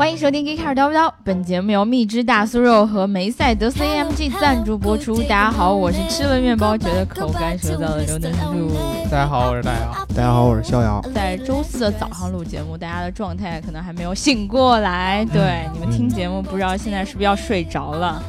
[0.00, 5.14] 欢迎收听《Geek Car 叨不叨》，本节目由蜜汁大酥肉和梅赛德斯 AMG 赞助播出。
[5.24, 8.74] 大家好，我是吃了面包觉得口干舌燥的刘能叔。
[9.10, 10.06] 大家好，我是大姚。
[10.16, 11.04] 大家好，我是逍遥。
[11.14, 15.22] 在周四的早上录节目，大家的状态可能还没有醒过来。
[15.34, 18.22] 对，你们听节目不知道现在是不是要睡着了？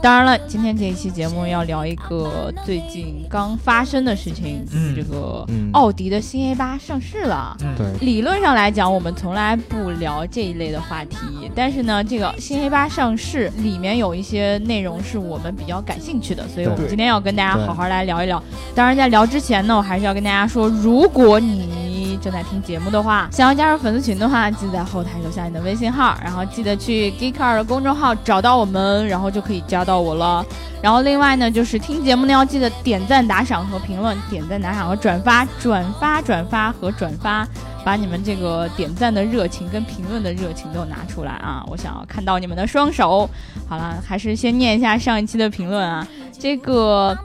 [0.00, 7.56] 当然了，今天这一期节目要聊一个最近刚发生的事情，就是这个奥迪的新 A 八上市了。
[7.76, 11.16] 对，理论上来讲，我们从来不聊这一类的话题，
[11.54, 18.40] 但是呢，这个新 A 八上市里面有一些内容是我们比较感兴趣的，所以我们今天要跟大家好好来聊一聊。
[18.76, 21.87] 当然，在聊之前呢，我还是要跟大家说，如果你
[22.18, 30.44] 正在听节目的话，想要加入粉丝群的话，记得在后台留下你的微信号，然后记得去 Geekcar 的公众号找到我们，然后就可以加到我了。
[30.80, 37.46] 然后另外呢，就是听节目呢要记得点赞、打赏和评论，点赞、打赏和转发，转发、转发和转发，
[37.84, 41.64] 把你们这个点赞的热情跟评论的热情都拿出来啊！
[41.66, 43.28] 我想要看到你们的双手。
[43.68, 46.06] 好了，还是先念一下上一期的评论啊。
[46.38, 47.16] 这个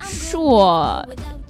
[0.00, 1.06] 硕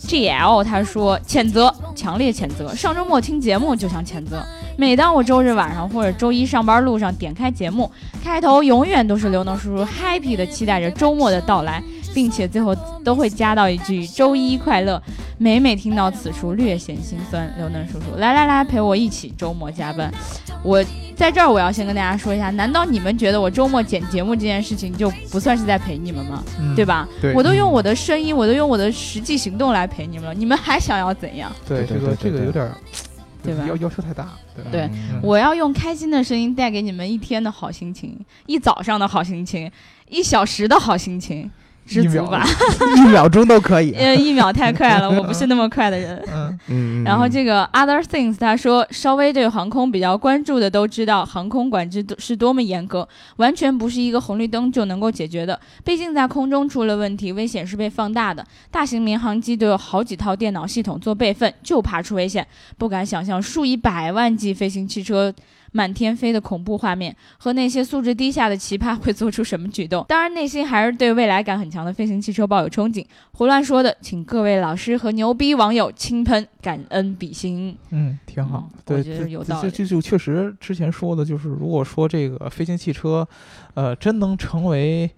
[0.07, 2.75] GL 他说谴责，强烈谴责。
[2.75, 4.45] 上周末听节目就想谴责。
[4.77, 7.91] 每当我周日晚上或者周一上班路上点开节目，
[8.23, 11.83] 开头永远都是刘能叔叔 happy 的期待着周末的到来，
[12.15, 15.01] 并且最后都会加到一句“周一快乐”。
[15.43, 17.53] 每每听到此处，略显心酸。
[17.59, 20.09] 刘能叔叔，来来来，陪我一起周末加班。
[20.63, 20.81] 我
[21.17, 26.45] 在这儿，我要先跟大家说一下，难道你们觉得我周末剪节目这件事情就不算是在陪你们吗？
[26.77, 27.09] 对吧？
[27.35, 31.51] 我都用我的声音，我都用我的实际行动来陪你们了，你们还想要怎样？
[31.67, 32.71] 对，这个这个有点。
[33.45, 33.65] 对吧？
[33.67, 34.35] 要要求太大，
[34.71, 34.89] 对，
[35.21, 39.69] 我要用开心的声音带给你们一天的好心情，一早上的好心情，
[40.09, 41.51] 一小时的好心情。
[41.87, 42.45] 知足吧，
[42.97, 43.93] 一秒钟都可以。
[43.93, 46.23] 呃，一秒太快了， 我不是那么快的人。
[46.33, 47.05] 嗯嗯。
[47.05, 53.07] 然后这个 other things，他说稍微对航空比较关注的都知道，航空管制是多么严格，
[53.37, 55.59] 完全不是一个红绿灯就能够解决的。
[55.85, 58.47] 毕竟在空中出了问题，危险是被放大的。
[58.71, 62.47] 大型民航机都有好几套电脑系统做备份，就怕出危险。
[62.79, 65.33] 不敢想象数以百万计飞行汽车。
[65.73, 70.05] 满天飞的恐怖画面和那些素质低下的奇葩会做出什么举动？
[70.09, 73.05] 当然，内心还是对未来感很强的飞行汽车抱有憧憬。
[73.33, 77.77] 胡乱说的，请各位老师和牛逼网友轻喷，感恩比心。
[77.91, 78.71] 嗯，挺好。
[78.85, 83.27] 对，这这这就确实之前说的，就是如果说这个飞行汽车，
[83.75, 85.11] 呃，真能成为。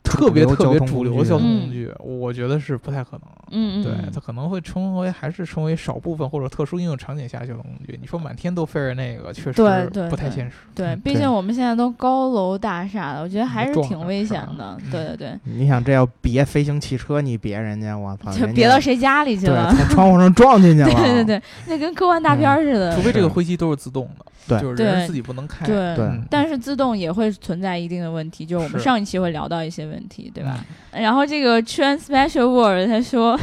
[0.00, 3.22] 特别特别主流交通工具，我觉得是不太可能。
[3.50, 7.98] 嗯嗯，对，它可能会成为还是成为少部分或者特殊应用场景下交通工具。
[8.00, 10.52] 你说满天都飞着那个，确实不太现实。
[10.74, 14.76] 对，毕竟我们现在都高楼大厦的，我觉得还是挺危险的。
[14.90, 15.38] 对对对。
[15.44, 19.74] 你想，这要别飞行汽车，你别人家，我操，就别到谁家里去了？
[19.74, 20.90] 从窗户上撞进去 了。
[20.90, 22.94] 对对对，那跟科幻大片似的。
[22.94, 24.24] 除非这个飞机都是自动的。
[24.46, 25.66] 对，就是人自己不能开。
[25.66, 25.96] 对，
[26.30, 30.64] 但是自动也会存在一定的问题，就是我们上一期会聊到一些问题，对吧？
[30.92, 33.38] 然后这个 Trans Special World 他说。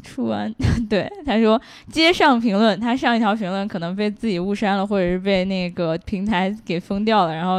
[0.00, 0.52] 出完，
[0.88, 7.34] 对他说接上评论，他上一条评论可能被自己误删了，或者是被那个平台给封掉了。
[7.34, 7.58] 然后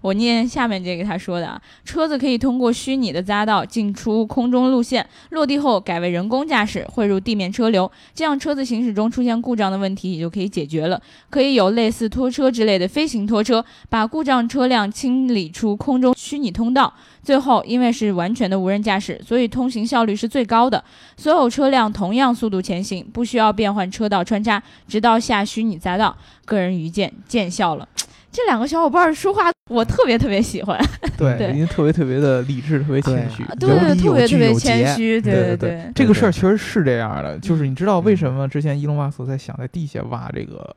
[0.00, 11.00] 我念下面这个他说的啊，车子可以通过虚拟的匝道进出空中路线，落地后改为人工驾驶汇入地面车流，这样车子行驶中出现故障的问题也就可以解决了。
[11.30, 16.92] 可以有类似拖车之类的飞行拖车，把故障车辆清理出空中虚拟通道。
[17.24, 20.84] 最后，因为是完全的无人驾驶，所以通行效率是最高的。
[21.16, 26.14] 所有车辆同样速度前行，不需要变换车道穿插，直到下虚拟匝道。
[26.44, 27.88] 个人愚见，见笑了。
[28.30, 30.78] 这两个小伙伴说话，我特别特别喜欢。
[31.16, 35.20] 对，因为特别特别的理智，特别谦虚，对，特别特别谦虚。
[35.20, 37.38] 对对对，这个事儿确实是这样的。
[37.38, 40.74] 就是你知道为什么之前伊隆马斯在想在地下挖这个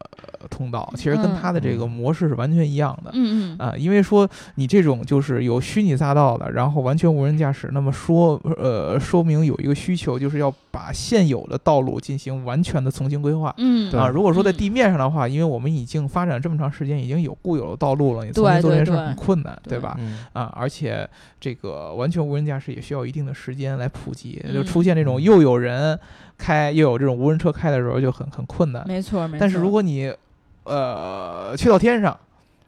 [0.50, 3.12] 通道，其实跟他的这个模式是完全一样的。
[3.14, 13.54] 嗯嗯啊，因为说你这种就是有虚拟匝道的，然后完全无人驾驶，那么说呃说明有一个需求，就是要把现有的道路进行完全的重新规划。
[13.58, 17.36] 嗯啊，如果说在地面上的话，因为我们已经发展这么长时间，已经有。
[17.40, 20.00] 固有的道路了，你重新做这件事很困难，对吧？
[20.34, 21.08] 啊，而且
[21.40, 26.00] 这个完全无人驾驶也需要一定的时间来普及，就出现这种又有人
[26.38, 28.88] 开又有这种无人车开的时候就很很困难。
[28.88, 29.40] 没错，没错。
[29.40, 30.14] 但是如果你
[30.64, 32.18] 呃去到天上，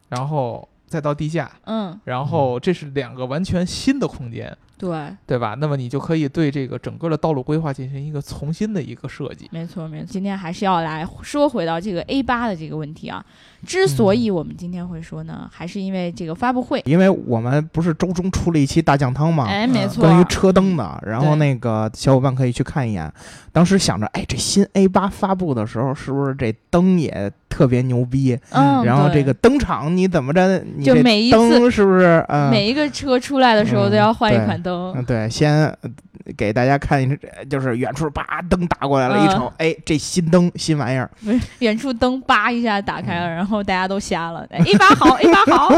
[0.10, 4.56] 然后再到地下，嗯，然后这是两个完全新的空间。
[4.80, 5.56] 对对吧？
[5.60, 9.50] 那么你就可以对这个整个的道路规划进行一个重新的一个设计。
[9.52, 10.08] 没错，没错。
[10.10, 13.24] 今天还是要来说回到这个 A 八的这个问题啊。
[13.68, 16.82] 之所以我们今天会说呢，还是因为这个发布会。
[16.86, 19.46] 因为我们不是周中出了一期大酱汤吗？
[19.48, 20.02] 哎，没错。
[20.02, 23.12] 关于车灯的，然后那个小伙伴可以去看一眼。
[23.52, 28.38] 当时想着，哎，这新 A 八发布的时候，是不是这灯也特别牛逼。
[28.52, 30.62] 嗯，然后这个灯场你怎么着？
[30.84, 32.24] 就每一次灯是不是？
[32.30, 35.90] 嗯，每一个车出来的时候都要换一嗯款灯嗯，，对，先呃
[36.38, 37.18] 给大家看一，
[37.50, 45.74] 就是远处叭灯打过来了，一嗯瞅，哎，这新灯新玩意儿，不是远处灯叭一下打开嗯了，然后大家都瞎了，哎一把好， 一把好，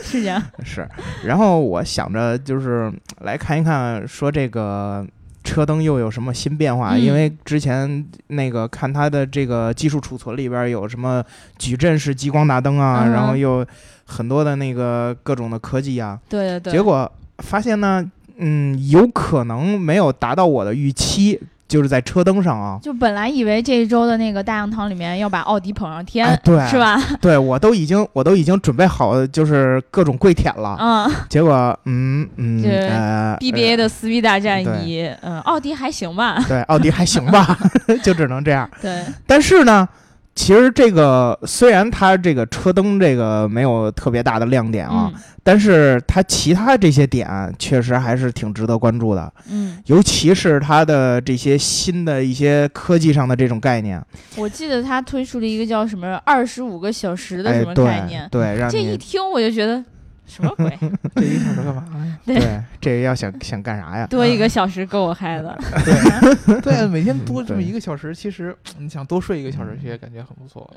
[0.00, 0.40] 是这样。
[0.62, 0.88] 是。
[1.24, 2.92] 然后我想着就是
[3.22, 5.04] 来看一看，说这个
[5.46, 6.94] 车灯又有什么新变化？
[6.96, 7.00] 嗯。
[7.00, 11.24] 因为之前那个看它的这个技术储存里边有什么
[11.56, 13.12] 矩阵式激光大灯啊，嗯。
[13.12, 13.64] 然后又
[14.04, 18.04] 很多的那个各种的科技啊，对对对，结果发现呢，
[18.38, 22.78] 嗯，有可能没有达到我的预期，就是在车灯上啊。
[22.82, 27.00] 就本来以为这一周的那个大讲堂里面要把奥迪捧上天，哎对是吧？
[27.20, 30.76] 对我都已经我都已经准备好，就是各种跪舔了。
[30.80, 36.42] 嗯结果，嗯嗯，这呃，BBA 的撕逼大战对一，嗯，奥迪还行吧？
[36.48, 37.56] 对奥迪还行吧，
[38.02, 38.68] 就只能这样。
[38.80, 39.88] 对，但是呢，
[40.36, 45.20] 其实这个虽然它这个车灯这个没有特别大的亮点啊，嗯。
[45.42, 54.02] 但是它其他这些点确实还是挺值得关注的，嗯，尤其是它的这些新的一些科技上的这种概念。
[54.36, 59.82] 我记得它推出了一个叫什么二十五个小时的哎，什么概念，对，让这一听我就觉得
[60.26, 60.78] 什么鬼，
[61.14, 62.18] 这一小时干嘛呀？
[62.26, 64.06] 对对这要想想干啥呀？
[64.08, 65.56] 多一个小时够我嗨的。
[65.84, 70.68] 对 对，每天多这么一个小时，其实你想多睡一个小时，其实感觉很不错。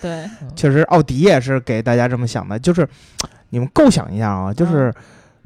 [0.00, 2.86] 对，确实，奥迪也是给大家这么想的，就是
[3.50, 4.92] 你们构想一下啊，就是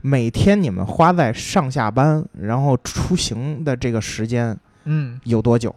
[0.00, 5.74] 每天你们花在上下班然后出行的这个时间嗯，有多久？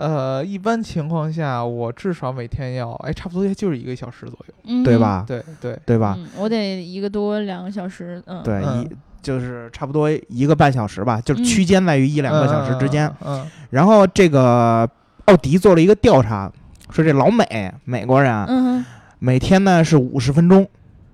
[0.00, 4.54] 呃，一般情况下，我至少每天要，哎，差不多也就是一个小时左右。
[4.64, 4.96] 嗯，对？
[4.96, 5.24] 吧？
[5.28, 6.16] 对对，对吧？
[6.18, 8.88] 嗯，我得一个多两个小时，嗯，对，嗯一
[9.20, 13.06] 就是差不多一个半小时吧，就是嗯区间在于一两个小时之间。
[13.20, 13.42] 嗯。
[13.42, 14.88] 嗯，然后这个
[15.26, 16.50] 奥迪做了一个调查，
[16.90, 18.82] 说这老美美国人啊嗯，
[19.18, 20.66] 每天呢是五十分钟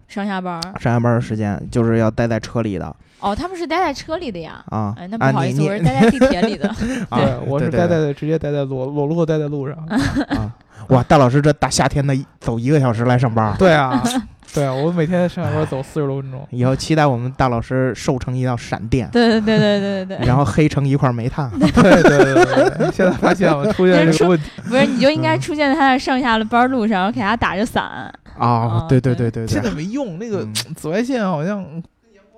[0.06, 0.62] 上下班儿。
[0.78, 4.62] 上下班的时间，就是要待在车里的哦，他们是待在车里的呀。
[4.70, 4.94] 啊。
[4.96, 6.68] 哎，那不啊好意思，你我是待在地铁里的。
[7.10, 9.76] 啊对，我是待在直接待在裸裸露待在路上。
[10.28, 10.52] 啊，
[10.88, 14.02] 哇，大老师这大夏天的走一个小时来上班，对啊，
[14.54, 16.46] 对啊，我每天上下班走四十多分钟。
[16.50, 21.50] 以后期待我们大老师瘦成一道闪电，对对对对对对对，然后黑成一块煤炭。
[21.58, 22.44] 对对对对
[22.78, 24.50] 对，现在发现我出现这个问题。
[24.68, 27.84] 不是，你就应该嗯出现在他的上下的班路上，然后给他打着伞。
[27.84, 31.64] 啊啊，对对对对对现，在没用，那个嗯紫外线好像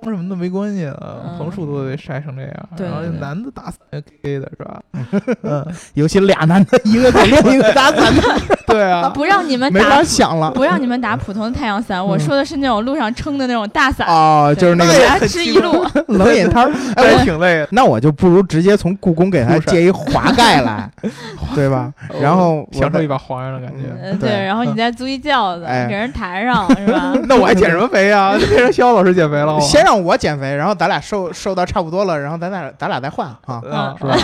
[0.04, 2.68] 什么的没关系啊，嗯横竖都得晒成这样。
[2.76, 3.78] 对然后男的打伞
[4.22, 4.82] K 的是吧？
[5.42, 10.50] 嗯， 尤其俩男的，一个给另一个打伞的，对啊，不让你们没法打，想了。
[10.50, 15.84] 不让你们打普通的太阳伞，我说的是那种路上撑的那种大伞，啊，就是那给个他吃一路。
[16.08, 16.72] 冷饮摊儿。
[16.96, 17.68] 还哎，我挺累的。
[17.72, 20.88] 那我就不如直接从故宫给他借一滑盖来，
[21.54, 21.92] 对吧？
[22.20, 23.84] 然后我享受一把皇上的感觉。
[24.02, 27.12] 呃，对对，然后你再租一轿子，哎给人抬上，是吧？
[27.24, 28.36] 那我还减什么肥呀？
[28.38, 29.60] 就变成肖老师减肥了好吗。
[29.60, 34.16] 先让我减肥，然后咱俩瘦瘦到差不多了，然后咱俩咱俩再换啊，啊，是吧？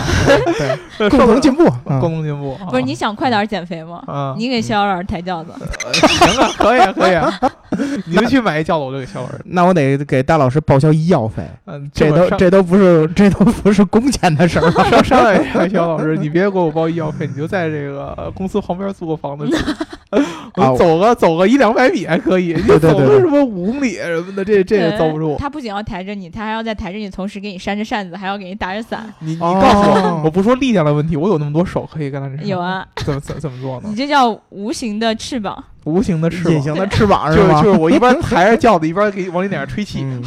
[0.97, 1.65] 对，共同进步。
[1.85, 2.57] 嗯共同进步。
[2.69, 4.01] 不是你想快点减肥吗？
[4.05, 5.51] 啊，你给肖老师抬轿子，
[6.07, 7.39] 行啊，可以啊，可以啊。
[8.07, 9.41] 你们去买一轿子，我就给肖老师。
[9.45, 14.71] 那我得给大老师报销医药费，嗯，这都这都不是这都不是工钱的事儿了。
[14.89, 19.55] 商商量一下，肖老师，你别给我报医药费，你就在这个呃公司旁边租个房子住，
[20.61, 25.35] 啊我走个走个一两百米还可以，你走个什么五公里什么的，这这也遭不住。
[25.37, 29.13] 他不仅要抬着你，他还要在抬着你同时给你扇着扇子，还要给你打着伞。
[29.19, 33.95] 你你哦告诉我，我不说力量的问题，我有那么多手可以跟他这有，啊，怎么怎么怎么做呢你？
[33.95, 35.63] 这叫无形的翅膀。
[35.85, 37.35] 无形的翅膀，隐形的翅膀吗？
[37.35, 40.21] 就是就是我一边抬着轿子，一边给往你脸上吹气，嗯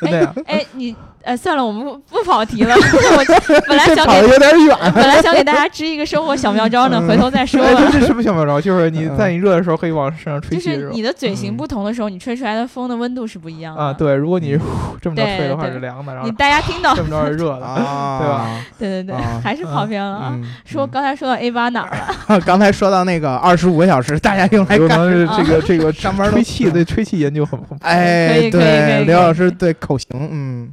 [0.00, 0.34] 就那样。
[0.46, 2.74] 哎，你呃，算了，我们不不跑题了。
[2.78, 4.76] 我 本来想给跑的有点远。
[4.94, 7.90] 本来想给大家支一个生活小妙招呢，嗯回头再说哎，这吧。
[7.90, 8.58] 是什么小妙招？
[8.60, 11.02] 就是你嗯在你热的时候可以往身上吹就气，吧是你？
[11.02, 13.92] 的嘴型嗯不同的时候，你吹出来的风的温度是不一样的啊，。
[13.92, 14.56] 对，如果你
[15.02, 18.64] 这么着吹的话是凉的，然后你大家听到，这么着是热的，啊，对吧？
[18.78, 20.30] 对对对啊，还是跑偏了啊。
[20.32, 22.14] 嗯，说刚才说到 A 八哪儿了？
[22.28, 30.70] 嗯刚才说到那个二十五个小时，大家用来干有可能是啊这个这个上班吹气对吹气研究很很哎，可以可以可对，以刘老师对口型，嗯，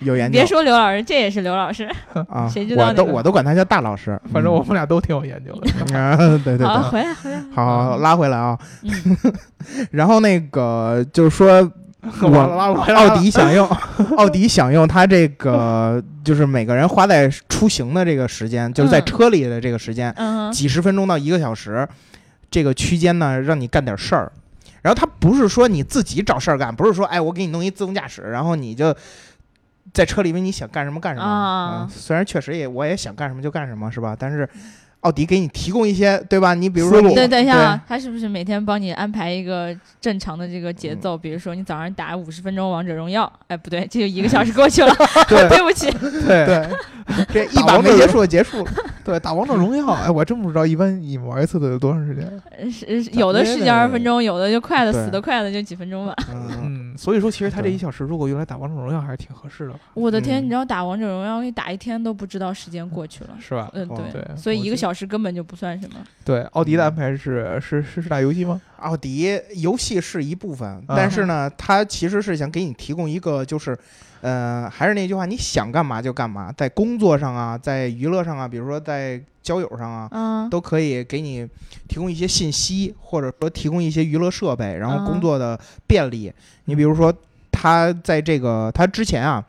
[0.00, 0.36] 有研究。
[0.38, 1.88] 别说刘老师，这也是刘老师。
[2.28, 4.20] 啊， 谁知道我都那个我都管他叫大老师。
[4.30, 5.70] 反正我们俩都挺有研究的。
[5.90, 7.42] 嗯啊，对对好，对，回来回来。
[7.54, 8.58] 好好拉回来啊。
[8.82, 9.16] 嗯，
[9.92, 11.72] 然后那个就是说，
[12.20, 12.38] 我
[12.94, 13.66] 奥迪享用
[14.18, 20.14] 奥迪享用它这个，就是每个人花在出行的这个时间，就是在嗯车里的这个时间，
[20.52, 21.88] 几十分钟到一个小时，
[22.50, 24.30] 这个区间呢，让你干点事儿。
[24.84, 28.94] 然后它不是说你自己找事儿干，不是说哎我给你弄一自动驾驶，然后你就
[29.94, 31.26] 在车里面你想干什么干什么。
[31.26, 34.14] 啊嗯虽然确实也我也想干什么就干什么，是吧？
[34.18, 34.46] 但是
[35.04, 36.54] 奥迪给你提供一些，对吧？
[36.54, 41.16] 你比如说你，对，等一下啊，他是不是每天帮你安排一个正常的这个节奏？
[41.16, 44.94] 比如说你早上打五十分钟王者荣耀，哎，不对，这就一个小时过去了，
[45.28, 45.90] 对不起，
[46.26, 46.68] 对对，
[47.32, 48.72] 这一把没结束结束了。
[49.04, 52.72] 对，打王者荣耀，哎，我真不知道，一般你玩一次得有多长时间？
[52.72, 56.14] 是有的十几二十分钟，有的就快的死的快的就几分钟吧。
[56.32, 59.74] 嗯，所以说其实他这一小时如果用来打王者荣耀还是挺合适的。
[59.92, 63.68] 我的天，你知道打王者荣耀，你打一天都不知道时间过去了，是吧？
[63.74, 65.96] 嗯，对，所以一个小时根本就不算什么。
[66.24, 68.60] 对，奥迪的安排是是是是打游戏吗？
[68.76, 73.76] 奥迪游戏是一部分，但是呢，它其实是想给你提供一个就是。
[74.20, 81.46] 呃，还是那句话，你想干嘛就干嘛，在工作上啊，在娱乐上啊，比如说在交友上啊，嗯，都可以给你
[81.86, 86.32] 提供一些信息，或者说提供一些娱乐设备，然后工作的便利。
[86.64, 87.12] 你比如说，
[87.52, 89.44] 他在这个他之前啊，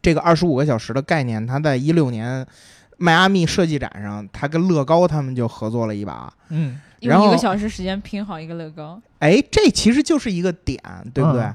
[0.00, 2.46] 这个二十五个小时的概念，他在一六年
[2.96, 9.00] 迈阿密设计展上，他跟乐高他们就合作了一把，嗯，用一个小时时间拼好一个乐高。
[9.18, 10.78] 哎，这其实就是一个点，
[11.12, 11.48] 对不对？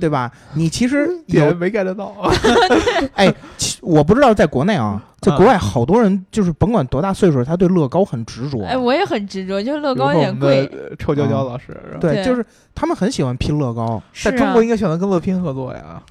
[0.00, 0.30] 对吧？
[0.54, 2.14] 你其实 也没 get 到。
[3.14, 3.32] 哎，
[3.82, 8.64] 我不知道在国内啊，在国外好多人就是甭管多大岁数，他对乐高很执着。
[8.64, 10.70] 哎，我也很执着，就是乐高有点贵。
[10.98, 12.42] 臭娇娇老师，对，就是
[12.74, 16.02] 他们很喜欢拼乐高，在中国应该选择跟乐拼合作呀。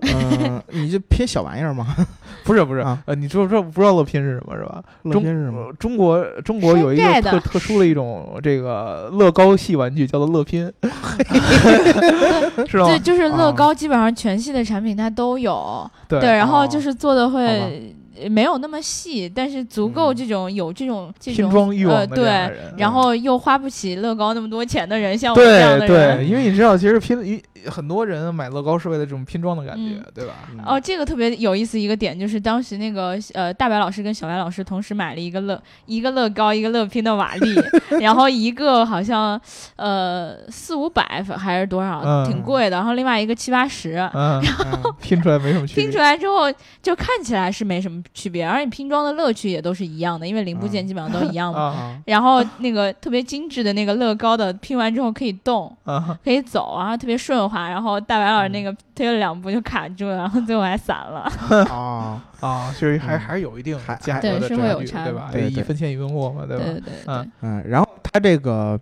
[0.00, 1.96] 嗯， 你就拼小玩意儿吗？
[2.44, 4.82] 不是不是，呃，你知道知不知道乐拼是什么是吧？
[5.02, 5.72] 乐拼是什么？
[5.78, 10.64] 中国中国有一个特特殊的一种这个乐高系玩具，叫做乐拼，
[12.66, 12.86] 是吧？
[12.86, 17.94] 对，就是乐高基本上全系的产品它都有，对，然后就是做的会。
[18.30, 27.38] 没有那么细，但是足够这种有这种这种拼装欲望的对，然后又花不起乐高那么多钱的人，像我这样的人，对，因为你知道，其实拼
[27.68, 30.34] 很多人买乐高是为了这种拼装的感觉，对吧？
[30.64, 37.54] 哦，这个特别有意思一个点就是，当时那个呃大白老师跟小白老师同时买了一个乐一个乐高一个乐拼的瓦力，
[38.00, 39.40] 然后一个好像
[39.76, 44.10] 呃四五百还是多少，挺贵的，然后另外一个七八十，然
[44.82, 48.02] 后拼出来没什么区别，拼出来之后就看起来是没什么。
[48.14, 52.00] 区别，而且拼装的乐趣也都是一样的，因为零部件基本上都一样嘛。
[52.06, 55.76] 然后那个特别精致的那个乐高的，拼完之后可以动，
[56.24, 57.68] 可以走，然后特别顺滑。
[57.68, 61.20] 然后大白老师那个推了两步就卡住了，然后最后还散了。
[61.70, 65.28] 啊啊，就是还还是有一定价格的差距，对吧？
[65.32, 66.64] 对一分钱一分货嘛，对吧？
[66.64, 67.28] 对对对。
[67.42, 68.78] 嗯，然后他这个。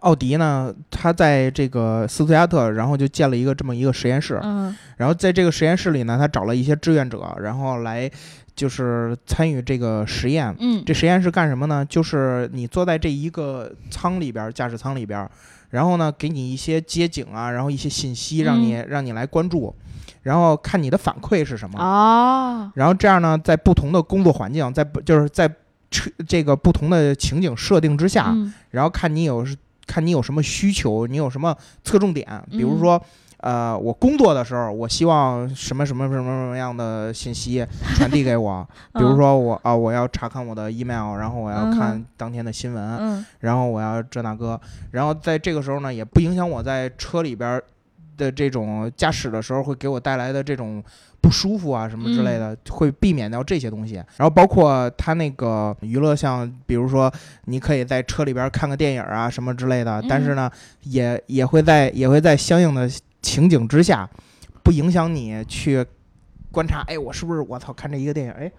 [0.00, 4.40] 奥迪呢，他在这个斯图加特，然后就建了一个这么一个实验室。
[4.42, 8.10] 嗯，然后在这个实验室里呢，他找了一些志愿者，然后来
[8.56, 10.52] 就是参与这个实验。
[10.58, 11.86] 嗯，这实验室干什么呢？
[11.88, 15.30] 就是你坐在这一个舱里边，驾驶舱里边，
[15.74, 19.74] 然后呢，给你一些街景啊，然后一些信息，让你让你来关注，
[20.22, 21.78] 然后看你的反馈是什么。
[21.78, 22.70] 哦。
[22.76, 25.52] 然后这样呢，在不同的工作环境，在就是在
[25.90, 28.32] 车这个不同的情景设定之下，
[28.70, 29.44] 然后看你有。
[29.86, 31.54] 看你有什么需求，你有什么
[31.84, 32.98] 侧重点，比如说，
[33.44, 37.62] 呃，我工作的时候，我希望什么什么什么什么样的信息
[37.94, 44.58] 传递给我， 比如说我啊，我要查看我的 email，然后我要看当天的新闻，然后我要这那个，
[44.92, 47.60] 然后在这个时候呢，也不影响我在车里边
[48.16, 50.82] 的这种驾驶的时候会给我带来的这种。
[51.24, 53.94] 不舒服啊，什么之类的，会避免掉这些东西。
[53.94, 57.10] 然后包括它那个娱乐，像比如说，
[57.46, 60.04] 你可以在车里边看个电影啊，什么之类的。
[60.06, 60.50] 但是呢，
[60.82, 62.86] 也也会在也会在相应的
[63.24, 64.08] 情景之下，
[64.62, 65.84] 不影响你去
[66.52, 66.84] 观察。
[66.86, 68.32] 哎，我是不是我操看这一个电影？
[68.32, 68.52] 哎，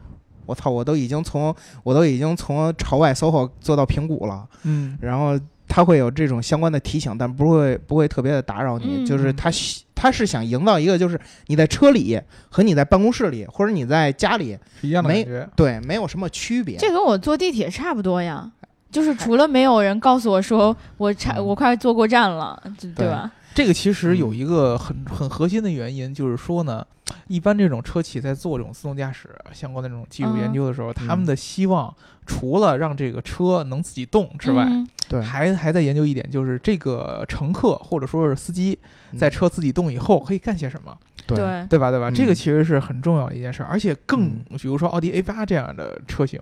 [0.45, 4.45] 我操，我都已经从我都已经从朝外 SOHO 做到平谷了。
[4.63, 9.05] 嗯，然后他会有这种相关的提醒，但不会不会特别的打扰你。
[9.05, 9.51] 就是他。
[9.97, 12.19] 他是想营造一个，就是你在车里
[12.49, 16.77] 和你在办公室里，或者你在家里一样的感觉，对，没有什么区别。
[16.77, 18.51] 这跟我坐地铁差不多呀，
[18.91, 22.61] 就是除了没有人告诉我说我差我快坐过站了，
[22.93, 23.31] 对吧？
[23.55, 26.85] 这个其实有一个很很核心的原因，就是说呢，
[27.27, 31.91] 一般这种车企在做这种自动驾驶相关的这种技术研究的时候，他们的希望
[32.25, 34.67] 除了让这个车能自己动之外，
[35.07, 38.77] 对，还还在研究一点，就是这个乘客或者说是司机
[39.17, 40.95] 在车自己动以后可以干些什么。
[41.27, 41.89] 对对吧？
[41.89, 42.11] 对吧？
[42.11, 46.39] 这个其实是很重要的一件事，而且更比如说奥迪 A 八这样的车型，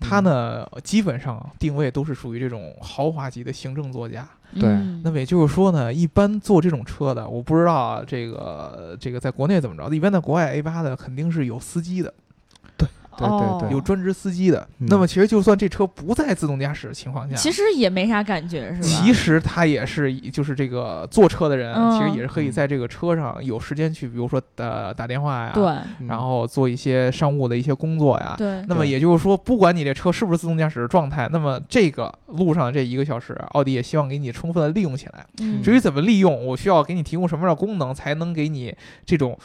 [0.00, 4.28] 它呢基本上定位都是属于这种豪华级的行政座驾。
[4.54, 4.68] 对，
[5.02, 12.12] 那么也就是说呢，一般坐这种车的，我不知道这个这个在国内怎么着，一般在国外 A 八的肯定是有司机的。
[13.16, 13.26] 对。
[13.28, 14.66] 对对对，有专职司机的。
[14.78, 18.82] 那么其实就算这车不在自动驾驶的情况下，其实也没啥感觉，是吧？
[18.82, 28.34] 其实他也是，就是这个坐车的人，其实也是可以在这个车上有时间去，比如说呃打电话呀，对，然后做一些商务的一些工作呀。
[28.36, 28.62] 对。
[28.68, 35.26] 那么也就是说，不管你这车是不是自动驾驶的状态，那么这个路上这一个小时，奥迪也希望给你充分的利用起来。
[35.62, 39.38] 至于怎么利用，我需要给你提供什么样的功能，才能给你这种。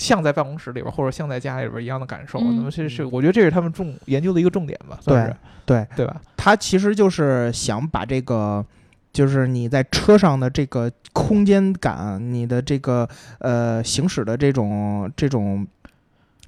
[0.00, 6.18] 像在办公室里边，或者像在家里边一样的感受，那么这是我觉得这是他们重研究的一个重点吧，算是对对吧？
[6.38, 8.64] 他其实就是想把这个，
[9.12, 13.06] 就是你在车上的这个空间感，你的这个
[13.40, 15.66] 呃行驶的这种这种，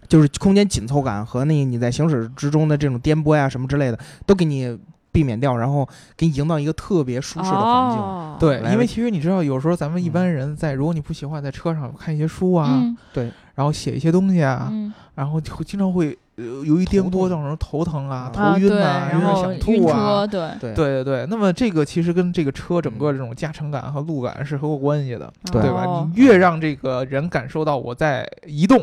[0.08, 4.78] 就是空间紧凑感和那你在行驶之中的这种颠簸呀什么之类的，都给你。
[5.12, 8.38] 避免掉，然后给你营造一个特别舒适的环境。
[8.40, 14.72] 对，因为其实你知道，有时候咱们一般人在，如果你不喜欢在车上看一些书啊，对，然后写一些东西啊，
[15.14, 20.26] 然后就经常会由于颠簸造成头疼啊、头晕啊，然后想吐啊。
[20.26, 20.50] 对。
[20.58, 20.74] 对。
[20.74, 25.84] 对对那么这个其实跟这个车整个这种驾乘感和路感是很有关系的，对吧？
[25.86, 28.82] 你越让这个人感受到我在移动，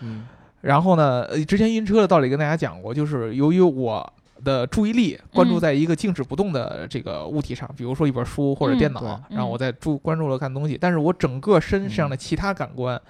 [0.00, 0.26] 嗯，
[0.60, 4.12] 然后呢，之前晕车的道理跟大家讲过，就是由于我。
[4.44, 13.00] 的注意力关注在一个静止不动的这个物体上，比如说一本书或者电脑，然后我在注关注了看东西，但是我整个身上的其他感官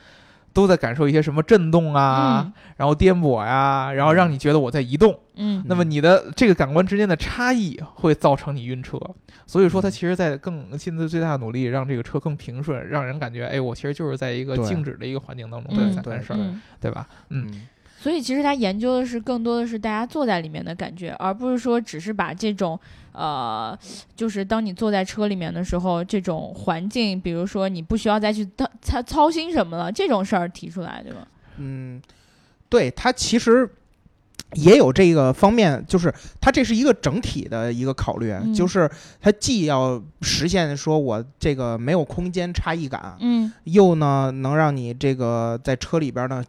[0.52, 5.18] 都在感受一些什么震动啊，然后颠簸呀，然后让你觉得我在移动。
[5.36, 9.00] 嗯，那么你的这个感官之间的差异会造成你晕车，
[9.46, 16.38] 所以说它其实在更尽最大的努力让这个车更平顺，让人感觉哎，我其实就是在一个静止的一个环境当中在干事儿，
[16.78, 17.08] 对吧？
[17.30, 17.66] 嗯。
[18.02, 22.76] 所以其实他研究的是更多的是大家坐在里面的感觉，而不是说只是把这种
[23.12, 23.78] 呃，
[24.16, 28.44] 就是当你坐在车里面的时候，这种环境，比如说你不需要再去
[28.80, 31.28] 操操心什么了这种事儿提出来，对吧？
[31.58, 32.02] 嗯，
[32.68, 33.70] 对他其实
[34.54, 38.90] 也有这个方面，就是它这是一个整体的一个考虑，就是
[39.20, 46.44] 它既要实现说我这个没有空间差异感，嗯，又呢能让你这个在车里边呢。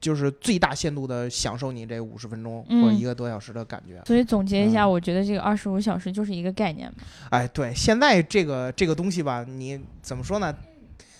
[0.00, 4.02] 就是最大限度的享受你这五十分钟或一个多小时的感觉。
[4.06, 6.90] 所以总结一下，我觉得这个二十五小时就是一个概念
[7.28, 10.54] 哎，对，现在这个这个东西吧，你怎么说呢？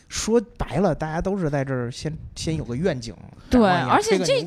[0.09, 3.15] 说白了，大家都是在这儿先先有个愿景。
[3.49, 4.45] 对，而且这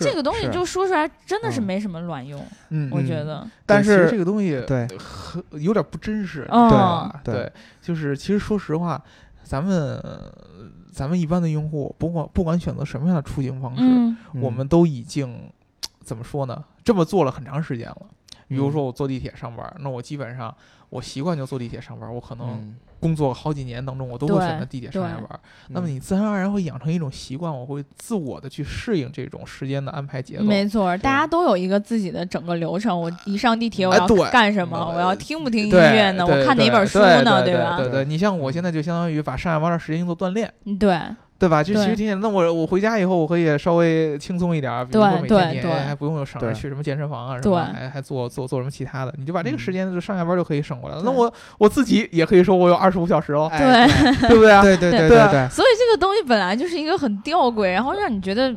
[0.00, 2.44] 这个东西就说出来真的是没什么卵用。
[2.70, 3.46] 嗯，我觉得。
[3.64, 4.88] 但是这个东西对
[5.52, 6.48] 有点不真实。
[7.22, 9.00] 对对，就是其实说实话，
[9.44, 10.02] 咱们。
[10.94, 13.82] 咱们一般的用户，不管不管选择什么样的出行方式，
[14.40, 15.50] 我们都已经
[16.00, 16.64] 怎么说呢？
[16.84, 18.06] 这么做了很长时间了。
[18.48, 20.54] 比如说我坐地铁上班，那我基本上
[20.90, 22.74] 我习惯就坐地铁上班，我可能。
[23.00, 25.38] 工作好几年当中，我都会选择地铁上下班。
[25.68, 30.42] 那么你自然而然会养成一种习惯，我会自我的去适应这种时间的安排节奏。
[30.42, 32.98] 没错，大家都有一个自己的整个流程。
[32.98, 34.90] 我一上地铁，我要干什么？
[34.94, 36.24] 我要听不听音乐呢？
[36.24, 37.44] 我看哪本书呢？
[37.44, 37.76] 对吧？
[37.76, 40.50] 对对，你像我现在就相当于把上下班的时间用做锻炼。
[40.80, 40.98] 对。
[41.44, 41.62] 对吧？
[41.62, 42.20] 就其实挺简单。
[42.22, 51.02] 那我我回家以后，我可以稍微轻松一点，比如说每天你还不用省着去什么健身房啊，什么还还做做做什么其他的，你就把这个时间就上下班就可以省过来了。
[51.04, 53.86] 那我我自己也可以说我有二十五小时哦，对
[54.28, 54.62] 对不对啊？
[54.62, 55.48] 对对对对对。
[55.50, 58.54] 所以这个东西本来就是一个很吊诡，然后让你觉得。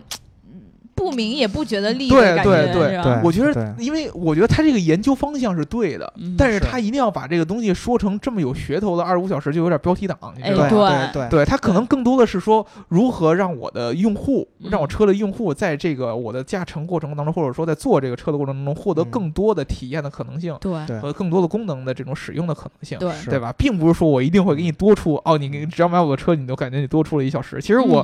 [0.98, 11.12] 不明也不觉得利的感觉，对对我觉得，因为我觉得他这个研究方向是对的，但是他一定要把这个东西说成这么有噱头的二十五小时，就有点标题党，你知道吗？
[11.14, 23.54] 对对对，他可能更多的是说如何让我的用户，让我车的用户在这个我的驾乘过程当中，或者说在坐这个车的过程当中，获得更多的体验的可能性，对，和更多的功能的这种使用的可能性，对，对吧？
[23.56, 27.62] 并不是说我一定会给你多出哦，你只要买我的车，你就感觉你多出了一小时。
[27.62, 28.04] 其实我。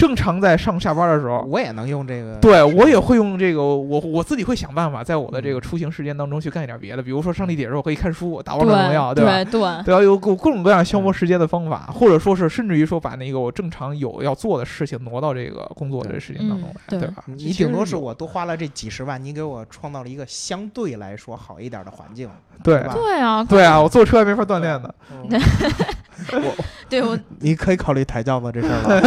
[0.00, 2.36] 正常在上下班的时候，我也能用这个。
[2.36, 9.44] 对我也会用这个，我我自己会想办法，在我的这个出行时间当中去干一点别的，比如说上地铁的时候可以看书、打王者荣耀，对吧？
[9.44, 17.22] 对对，要有各各种各样消磨时间的方法，或者说是甚至于说把那个我正常有要做的事情挪到这个工作的时间当中来，对吧？
[17.26, 22.26] 你顶多是我多花了这几十万，你给我创造了一个相对来说好一点的环境，
[22.64, 24.94] 对对啊，对啊，我坐车也没法锻炼的。
[26.42, 29.00] 我对我，你可以考虑抬轿子这事儿了。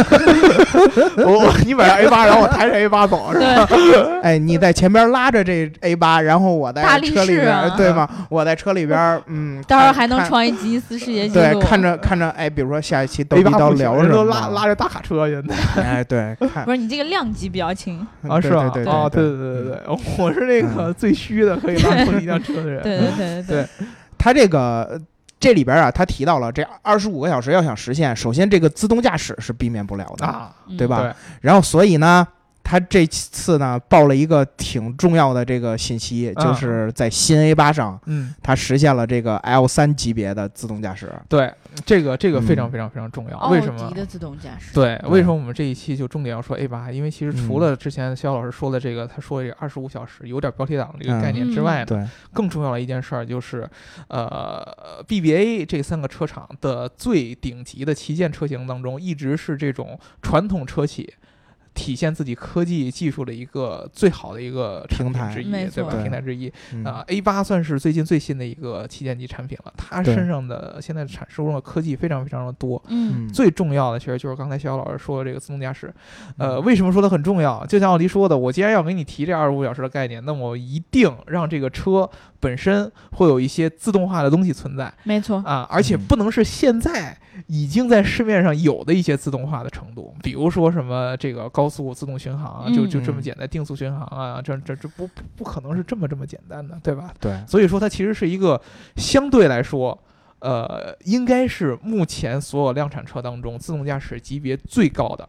[1.28, 3.68] 我你买 A 八， 然后我抬着 A 八走是吧？
[4.22, 8.08] 哎，你在前边拉着这 A 八，然后我在车里边，对吗？
[8.30, 11.44] 我在车里边，嗯，到时候还能创一吉尼斯世界纪录。
[11.44, 14.24] 对，看着看着，哎，比如说下一期都到聊什么？
[14.24, 15.54] 拉拉着大卡车现在。
[15.82, 16.34] 哎，对，
[16.64, 18.40] 不是你这个量级比较轻啊？
[18.40, 18.70] 是吧？
[18.72, 19.80] 对对对对对对，
[20.18, 22.82] 我是那个最虚的，可以拉动一辆车的人。
[22.82, 23.66] 对对对对，
[24.16, 25.00] 他这个。
[25.44, 30.26] 这里边啊，他提到了这二十五个小时要想实现，首先这个自动驾驶是避免不了的，
[30.78, 31.14] 对吧？
[31.42, 32.26] 然后所以呢，
[32.64, 41.12] 他这次呢报了一个挺重要的这个信息，就是在新 A 八上，嗯，它实现了这个 L 三级别的自动驾驶。
[41.28, 41.52] 对，
[41.84, 43.38] 这个这个非常非常非常重要。
[43.50, 43.82] 为什么？
[43.82, 44.72] 奥迪的自动驾驶。
[44.72, 46.90] 对，为什么我们这一期就重点要说 A 八？
[46.90, 53.68] 因为其实除了之前肖老师说的这个，他说这个二十五小时有点标题党这个概念之外呢，对，更重要的一件事儿就是，
[54.08, 54.66] 呃
[55.06, 61.12] ，BBA 这三个车厂的最顶级的旗舰车型当中，一直是这种传统车企。
[61.74, 65.90] 体现自己科技技术的一个最好的一个平台之一，对吧？
[66.02, 66.48] 平台之一
[66.84, 69.72] 啊，A 八算是最近最新的一个旗舰级产品了。
[69.76, 72.82] 它身上的现在产收入的科技非常非常的多。
[72.88, 75.92] 嗯，最重要的其实就是刚才肖老师说的这个自动驾驶。
[76.38, 77.66] 呃，为什么说它很重要？
[77.66, 82.08] 就像奥迪说的，我既然要给你提这二十五小时的概念，那么我一定让这个车
[82.44, 84.90] 本身会有一些自动化的东西存在。
[85.02, 91.68] 没错啊，而且不能是现在已经在市面上有的一些自动化的程度，比如说什么这个高。
[91.74, 97.12] 速自动巡航就就这么简单，定速巡航啊，这这这不不可能是这么这么简单的，对吧？
[97.18, 98.60] 对，所以说它其实是一个
[98.94, 99.98] 相对来说，
[100.38, 105.28] 呃，应该是目前所有量产车当中自动驾驶级别最高的。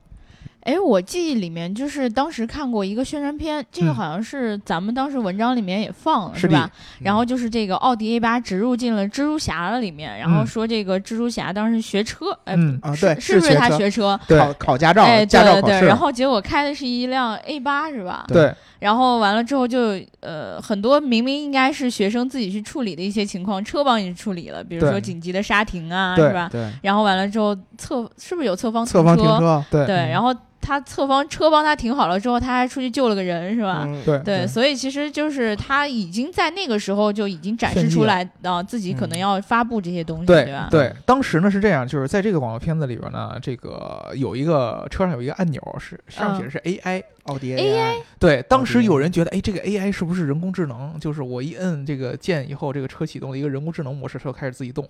[0.65, 6.67] 哎，我记忆里面就是当时看过一个宣传片，这个好像是咱们当时文章里面也放了，是吧？
[6.99, 12.56] 然后就是这个奥迪 A 八植入进了蜘蛛侠的里面，然后说这个蜘蛛侠当时学车，哎，
[12.99, 14.19] 对，是不是他学车？
[14.28, 15.86] 考考驾照，哎，驾照考试。
[15.86, 18.25] 然后结果开的是一辆 A 八，是吧？
[18.28, 18.51] 对。
[18.80, 26.49] 然后完了之后就呃很多明明应该是学生自己去处理的一些情况，车帮你处理了，比如说紧急的刹停啊，是吧？
[26.51, 26.71] 对。
[26.82, 29.63] 然后完了之后侧是不是有侧方侧方停车？
[29.69, 30.36] 对对，然后。
[30.65, 33.88] 他侧方车帮他停好了之后，他还出去救了个人，是吧？
[34.04, 40.67] 对对，所以其实就是他已经在那个时候就已经展示出来啊，自己可能要发布这些东西，对吧？
[40.71, 47.97] 对，当时呢是这样，就是在这个广告片子里边呢，这个有一个车上有一个按钮，是上写的是 AI，奥迪 AI。
[48.17, 50.99] 对，当时有人觉得，哎，这个 AI 是不是人工智能？
[50.99, 54.88] 就是我一摁这个键以后，这个车启动了一个人工智能模式，车开始自己动。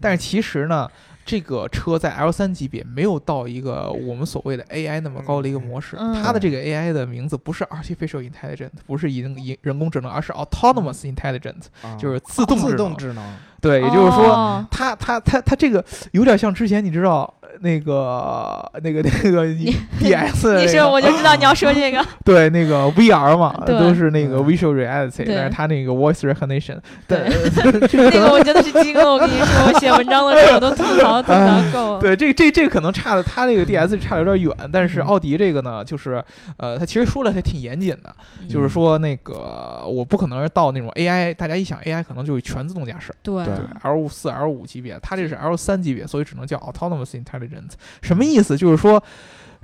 [0.00, 0.88] 但是其实呢。
[1.30, 11.66] 这个车在 L 三级别没有到一个我们所谓的 AI 那么高的一个模式，它的这个 AI 的名字不是 Artificial Intelligence，不是人人人工智能，而是 Autonomous Intelligence，
[11.96, 13.24] 就是自动自动智能。
[13.60, 17.32] 对，也就是说，他他他他这个有点像之前你知道。
[17.62, 19.44] 那个、那个、那个
[19.98, 22.02] D S，你说我就知道你要说这个。
[22.24, 27.18] 对，那个 V R 嘛，都是那个 Visual Reality，但是它那个 Voice Recognition，对，
[27.92, 29.12] 那个我真的是惊了。
[29.12, 32.00] 我跟你说，我写文章的时候都吐槽吐槽够了。
[32.00, 36.22] 对，这这这可能差的，它那个 D S 差的有点远，但是奥迪这个呢，就是
[36.56, 38.14] 呃，它其实说的还挺严谨的，
[38.48, 43.44] 就是说那个我不可能到那种 A I，大家一想 A I 可能就是全自动驾驶，对
[43.82, 47.72] ，L 四 L 五级别，它这是 L 三级别，所以只能叫 Autonomous Intelligence。
[48.02, 48.56] 什么意思？
[48.56, 49.02] 就是说，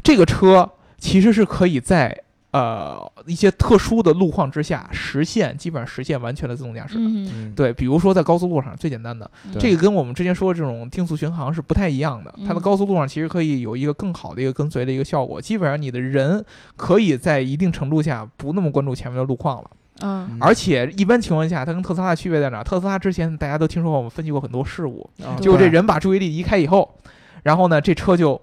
[0.02, 2.22] 这个车其实是可以在
[2.52, 7.52] 呃一些特殊的路况之下实现，基本上实现完全的自动驾驶的。
[7.54, 12.34] 对，比如说在高速路上，最简单的，这个跟我们之前说的这种定速巡航是不太一样的。
[12.46, 16.42] 它的高速路上其实可以有一个更好的一个跟随的一个效果，基本上你的人
[16.76, 19.70] 可以在一定程度下不那么关注前面的路况了。
[20.00, 22.62] 嗯，而且一般情况下，它跟特斯拉的区别在哪？
[22.62, 25.08] 特斯拉之前大家都听说过，我们分析过很多事故，
[25.40, 26.94] 就这人把注意力移开以后。
[27.42, 28.40] 然后呢，这车就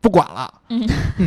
[0.00, 0.52] 不管了。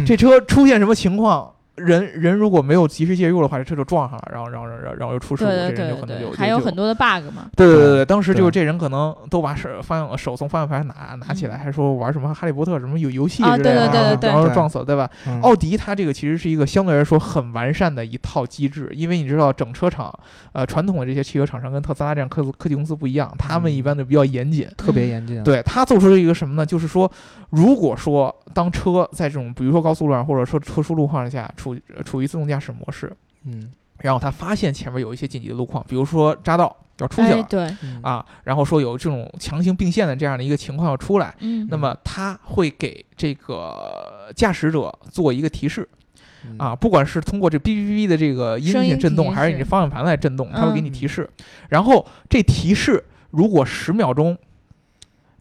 [0.06, 1.52] 这车出现什么情况？
[1.78, 7.50] 人人如果没有及时介入的话，这车就撞上了，然后然后然后然后又出事故，这人就可能就还有很多的 bug 嘛。
[7.56, 15.10] 对对对对，当时就是这人可能都把手方向手从方向盘拿拿起来，还说玩什么哈利波特什么有游戏之类的，然后撞死了，对吧？
[15.42, 20.14] 奥迪它这个其实是一个相对来说很完善的一套机制，因为你知道整车厂
[20.54, 25.44] 呃传统的这些汽车厂商跟特斯拉这样科科技公司不一样，他们一般都比较严谨，特别严谨。
[25.44, 26.66] 对他做出了一个什么呢？
[26.66, 27.10] 就是说，
[27.52, 33.12] 如果说当车在这种比如说高速路上或者说特殊路况下处处于自动驾驶模式，
[33.46, 45.88] 嗯，然后他发现前面有一些紧急的路况，比如说匝道要出去了，对，啊，然后说有这种强行并线的这样的一个情况要出来，嗯，那么他会给这个驾驶者做一个提示，
[46.58, 51.30] 啊，不管是通过这哔哔哔的这个音频震动，还是你这方向盘来震动，它会给你提示，
[51.70, 54.38] 然后这提示如果十秒钟。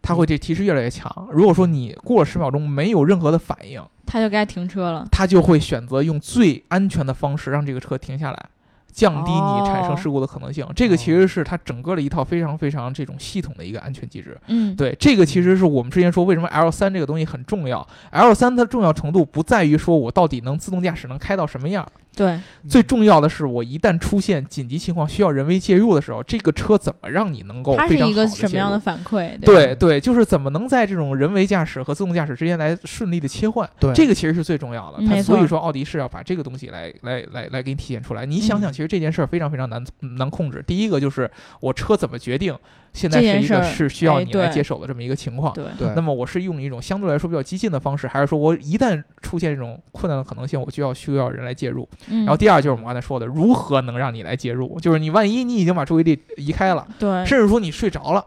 [0.07, 1.27] 它会这提示越来越强。
[1.33, 5.05] 如果说你过了十秒钟没有任何的反应，它就该停车了。
[5.11, 8.45] 它就会选择用最安全的方式让这个车停下来，
[8.89, 10.65] 降低你产生事故的可能性。
[10.73, 14.39] 这个其实是它整个的一套非常非常这种系统的一个安全机制。
[14.47, 17.85] 嗯，对，这个其实是我们之前说为什么 L 三这个东西很重要。
[18.11, 21.85] L 三的重要程度不在于说我到底能自动驾驶能开到什么样。
[22.17, 29.39] 对，最重要的是，我一旦出现紧急情况需要人为介入的时候，这个车怎么让你能够它非常好是一个什么样的的反馈？
[29.39, 33.69] 对吧对，就是怎么能在这种人为驾驶和自动驾驶之间来顺利的切换？
[33.79, 34.97] 对这个其实是最重要的。
[34.99, 38.25] 它没错所以说，奥迪是要把这个东西来来来来给你体现出来。
[38.25, 39.83] 你想想，嗯其实这件事儿非常非常难
[40.17, 40.63] 难控制。
[40.65, 42.57] 第一个就是我车怎么决定，
[42.93, 45.53] 现在是一个是需要哎你来接手的这么一个情况。
[45.53, 51.87] 对对，那么我是用一种相对来说比较激进的方式，还是说我一旦出现这种困难的可能性，我就要需要人来介入？
[52.09, 54.79] 嗯，然后第二就是我们刚才说的，如何能让你来介入？
[54.79, 58.25] 就是你万一你已经把注意力移开了，对，甚至说你睡着了，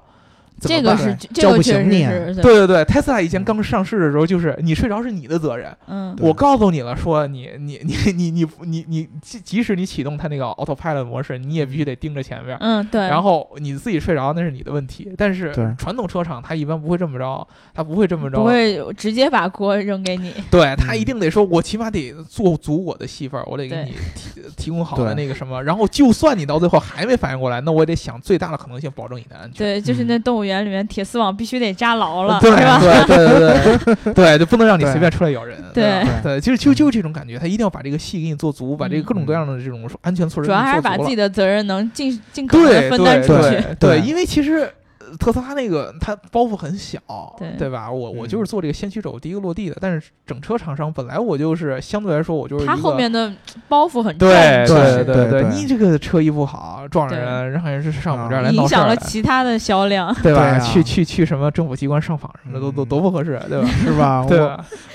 [0.60, 2.04] 这个是对叫不这个确实醒你
[2.42, 5.74] 对对对，特斯拉以前刚上市的时候，就是你睡着是你的责任。
[5.86, 12.56] 嗯，我告诉你了，说你你你你你你你即即使你启动它那个 autopilot 模式，你也必须得盯着前面。
[12.60, 29.52] 嗯，对，然后你自己睡着那是你的问题，但是传统车厂它一般不会这么着，它不会这么着，不会直接把锅扔给你， 对他一嗯定得说，我起码得做足我的戏份，我得给你提提供好的那个什么，然后就算你到最后还没反应过来，那我也得想最大的可能性保证你的安全。
[29.58, 32.80] 对，就是那动物园里面铁丝网必须得扎牢了，对是吧？
[33.06, 35.56] 对对对对 对，就不能让你随便出来咬人。
[35.72, 43.62] 对对，就是就就这种感觉，他一定要把这个戏给你做足，把这个各种各嗯样的这种安全措施主要还是把自己的责任能尽尽可能的分担出去。
[43.78, 44.70] 对对因为其实。
[45.10, 47.00] 呃特斯拉那个它包袱很小，
[47.38, 47.90] 对对吧？
[47.90, 49.76] 我我嗯就是做这个先驱者，我第一个落地的。
[49.80, 53.32] 但是整车厂商本来我就是相对来说我就是他一个后面的
[53.68, 60.14] 包袱很重，对对对对你这个车一不好，撞对人，让人是上我们这儿来影响了其他的销量。
[60.22, 60.58] 对吧？
[60.60, 63.68] 去去去什么政府机关上访什么的，都都嗯多不合适，对吧？
[63.84, 64.24] 是吧？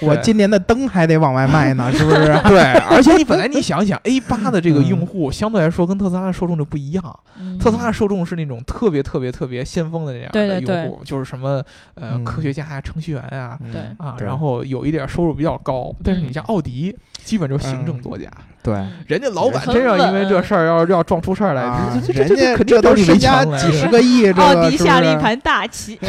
[0.02, 2.26] 我我今年的灯还得往外卖呢，是不是？
[2.48, 11.64] 对，而且你本来你想想，A 八的这个嗯用户相对来说跟特斯拉的受众就不一样，嗯特斯拉的受众是那种特别特别特别先锋的那样对对对的用户，就是什么
[11.96, 18.30] 呃嗯科学家啊、程序员呀嗯对啊，然后有一点收入比较高，但是你嗯像奥迪，基本就是行政嗯作家，
[18.66, 18.74] 对，
[19.06, 26.00] 人家老板真要因为这事儿要要撞出事儿来，啊这这人这这肯定家这都找你围身家几十个亿，这个奥迪下了一盘大棋，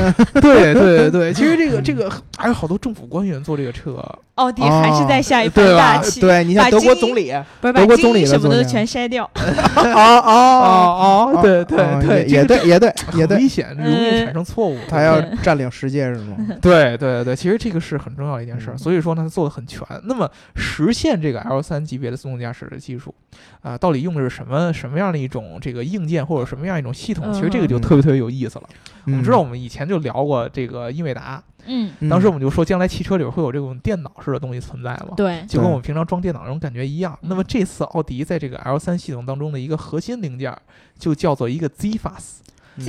[0.41, 4.03] 对 对对， 其实这个嗯这个还有好多政府官员坐这个车，
[4.37, 9.31] 奥迪还是在下一盘大棋，对你像把德国总理，德国总理什么的全筛掉。
[9.77, 14.79] 哦哦哦，对对哦对，也也对，也对，也对，很危险，容易产生错误。
[14.89, 15.31] 他要对。
[15.43, 16.37] 占领世界是吗？
[16.61, 19.87] 对对对，其实这个是很重要的一件事所以说呢，它做的很全。
[20.05, 23.15] 那么实现这个 L 三级别的自动驾驶的技术
[23.63, 27.33] 啊、到底用的是什么什么样的一种这个硬件或者什么样一种系统？
[27.33, 28.69] 其实这个就嗯特别特别有意思了。
[29.05, 35.15] 我们知道，嗯我们以前就聊过这个英伟达，嗯，嗯当时我们就说，将来汽车里会有这种电脑式的东西存在嘛？
[35.17, 37.19] 对，就跟我们平常装电脑那种感觉一样。
[37.23, 40.57] 那么这次奥迪在这个 L 三系统当中的一个核心零件，
[40.99, 42.41] 就叫做一个 ZFAS。
[42.79, 42.85] 嗯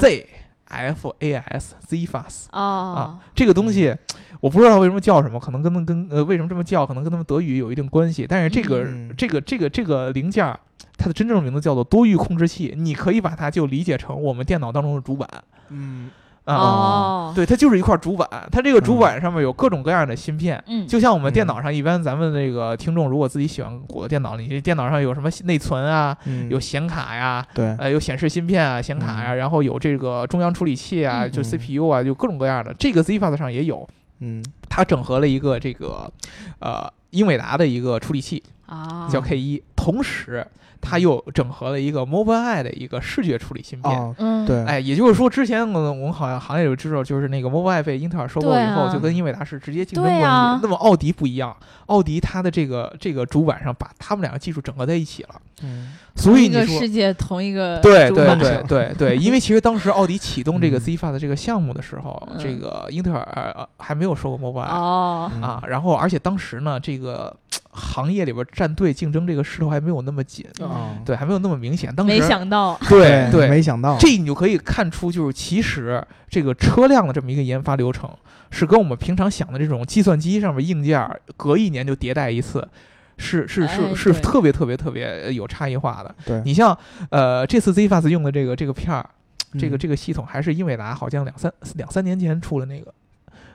[0.00, 0.28] Z
[0.74, 3.94] 发 Z F A S ZFAS 啊哦，，这个东西
[4.40, 8.26] 我不知道为什么叫什么，可能跟跟呃为什么这么叫，可能跟他们德语有一定关系。
[8.28, 9.14] 但是这个、嗯。
[9.16, 10.58] 这个这个这个零件儿，
[10.96, 15.28] 它的真正名字叫做多域控制器，你可以把它就理解成我们电脑当中的主板。
[15.68, 16.10] 嗯
[16.44, 16.54] 啊。
[16.54, 26.48] 哦，对，它就是一块主板，它这个主板上面有各种各样的芯片，嗯，就像我们电嗯脑上一般，咱们那个听众如果自己喜欢我的电脑，你这电脑上有什么内存啊，嗯。
[26.50, 27.74] 有显卡呀，对。
[27.78, 31.30] 呃，有显示芯片啊、显卡呀，然后有这个中央处理器啊，嗯。
[31.30, 32.74] 就嗯 CPU 啊，就各种各样的。
[32.78, 33.88] 这个 ZFAS 上也有，
[34.20, 34.44] 嗯。
[34.68, 36.10] 它整合了一个这个
[36.58, 40.44] 呃英伟达的一个处理器，啊，叫 K 一，同时
[40.84, 43.90] 它又整合了一个 Mobileye 的一个视觉处理芯片。
[43.92, 44.62] 哦嗯，对。
[44.64, 48.92] 哎，也就是说，之前我我们好像行业里知道，就是那个 Mobileye 被英特尔收购以后，啊。
[48.92, 50.24] 就跟英伟达是直接竞争关系。
[50.24, 50.60] 啊。
[50.62, 55.94] 那么奥迪不一样，奥迪它的这个这个主板上把他们两个技术整合在一起了，嗯。
[56.16, 60.80] 所以你说世界同一个对对对对对， 因为其实当时奥迪启动这个嗯。
[60.80, 62.36] ZFA 的这个项目的时候，嗯。
[62.38, 67.34] 这个英特尔呃还没有收购 Mobileye、哦，嗯啊，然后而且当时呢，这个
[67.74, 70.96] 行业里边站队竞争这个势头还没有那么紧，哦。
[71.04, 71.94] 对，还没有那么明显。
[71.94, 73.98] 当时没想到，对对，没想到。
[73.98, 78.08] 这你就可以看出，就是其实这个车辆的这么一个研发流程，
[78.50, 82.66] 是跟我们平常想的这种计算机上面硬件儿隔一年就迭代一次，
[83.18, 86.14] 是是是是特别特别特别有差异化的。
[86.24, 86.40] 对。
[86.44, 86.76] 你像
[87.10, 89.04] 呃这次 ZFAS 用的这个这个片儿，
[89.58, 89.78] 这个嗯。
[89.78, 92.92] 这个系统还是英伟达好像两三两三年前出了那个。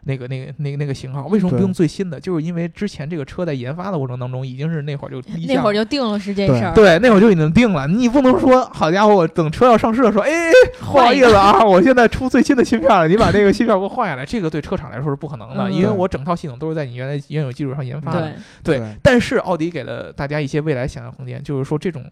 [0.04, 2.20] 那个、那个、那个、那个型号，为什么不用最新的？
[2.20, 7.88] 就是因为之前这个车在研发的过程当中，已经是那会儿就 那会儿就定了是这对事儿，对，那会儿就已经定了。
[7.88, 10.32] 你不能说，好家伙，我等车要上市的时候，哎，
[10.80, 18.22] 不好意思啊，我现在出最新的芯片了，你把这个芯片给我换下来，这个对车厂来说是不可能的，嗯因为我整套系统都是在你原来原有基础上研发的。
[18.64, 22.04] 对，对对但是奥迪给了大家一些未来想象空间，就是说这种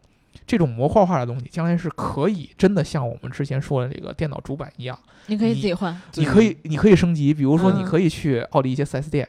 [0.47, 9.27] 这种模块化的东西，将来是可以真的像我们之前说的这个电脑主板一样，你可以自己换，你可以你可以升级，比如说你嗯可以去奥迪一些四 S 店。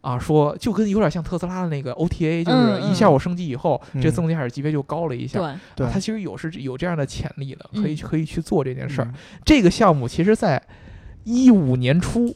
[0.00, 5.58] 啊，说就跟有点像特斯拉的那个 OTA，就是一下我升级以后，这自动驾驶级别就高了一下。
[5.74, 9.12] 对，它其实有是有这样的潜力的，可以可以去做这件事儿。
[9.44, 10.62] 这个项目其实在
[11.24, 12.32] 一五年初，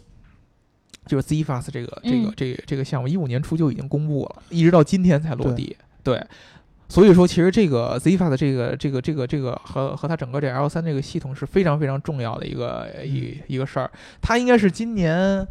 [1.06, 5.76] 就是 ZFAS 这个这个这个这个项目一五年初就已经公布了，一直到今天才落地。
[6.02, 6.20] 对。
[6.92, 13.90] 所以说，其实这个 Zifa 的这个这个这个这个和和它整个这 L 三这个系统是非常非常重要的一个一一个事儿。
[14.20, 15.48] 它应该是今年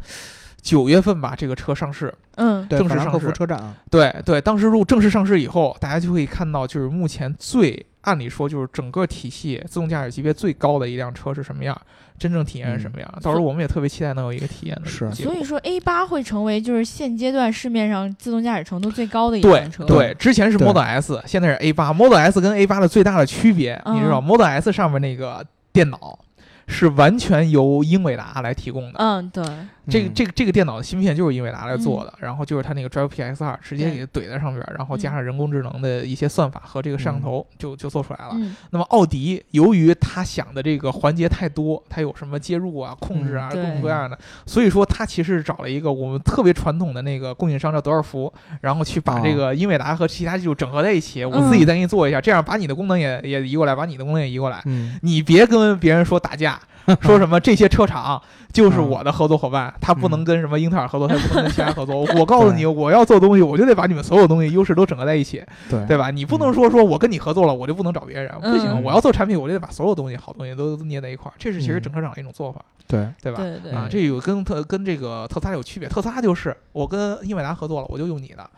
[0.62, 11.76] 九月份吧，这个车上市，嗯，正式上市车展，对对，当时入正式上市以后，大家就可以看到，就是目前最按理说就是整个体系自动驾驶级别最高的一辆车是什么样。
[12.18, 13.14] 真正体验是什么样？
[13.20, 14.88] 到时候我们也特别期待能有一个体验的。
[14.88, 19.84] 是，所以说 A 八会成为就是现阶段市面上自动驾驶程度最高的一辆车。
[19.84, 21.92] 对，之前是 Model S，现在是 A 八。
[21.92, 26.20] Model S 跟 A 八的最大的区别，你知道？Model S 上面那个电脑。
[26.68, 28.98] 是完全由英伟达来提供的。
[28.98, 29.44] 嗯，对，
[29.88, 38.36] 这个这个这个电脑的芯片就是英伟达来做的，然后就是它那个 Drive PX 二直接给怼在上边，然后加上人工智能的一些算法和这个摄像头，就就做出来了。
[38.70, 44.16] 那么奥迪由于他想的这个环节太多，它有什么接入啊、控制啊各种各样的，
[44.46, 54.62] 所以说他其实找了一个我们特别传统的那个供应商叫德尔福，然后去把这个英伟达和其他技术整合在一起，我自己再给你做一下，这样把你的功能也也移过来，把你的功能也移过来，
[55.02, 56.60] 你别跟别人说打架。
[57.00, 58.20] 说什么这些车厂
[58.52, 61.96] 就是我的合作伙伴，他不能跟什么英特尔合作，他也不能跟其他合作。
[62.16, 66.10] 我 告诉你，我要做东西，我就得把你们所有东西优势都整合在一起，对对吧？
[66.10, 68.82] 你不能说说我跟你合作了，我就不能找别人，不行。
[68.82, 71.34] 我要做产品，我就得把所有东西好东西都捏在一块儿。
[71.38, 73.38] 这是其实整车厂的一种做法，对对吧？
[73.40, 75.88] 对对啊，这有跟特跟这个特斯拉有区别。
[75.88, 78.48] 特斯拉就是我跟英伟达合作了，我就用你的。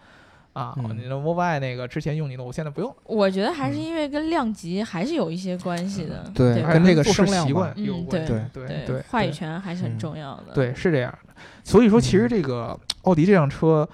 [0.55, 2.97] 啊，你的 Mobile 那个之前用你的，我现在不用。
[3.05, 8.25] 我觉得还是因为跟量级还是有一些关系的，对，跟这个声量习惯有关。
[8.25, 10.55] 对对对，话语权还是很重要的。
[10.55, 11.35] 对，是这样的。
[11.63, 13.87] 所以说，其实这个奥迪这辆车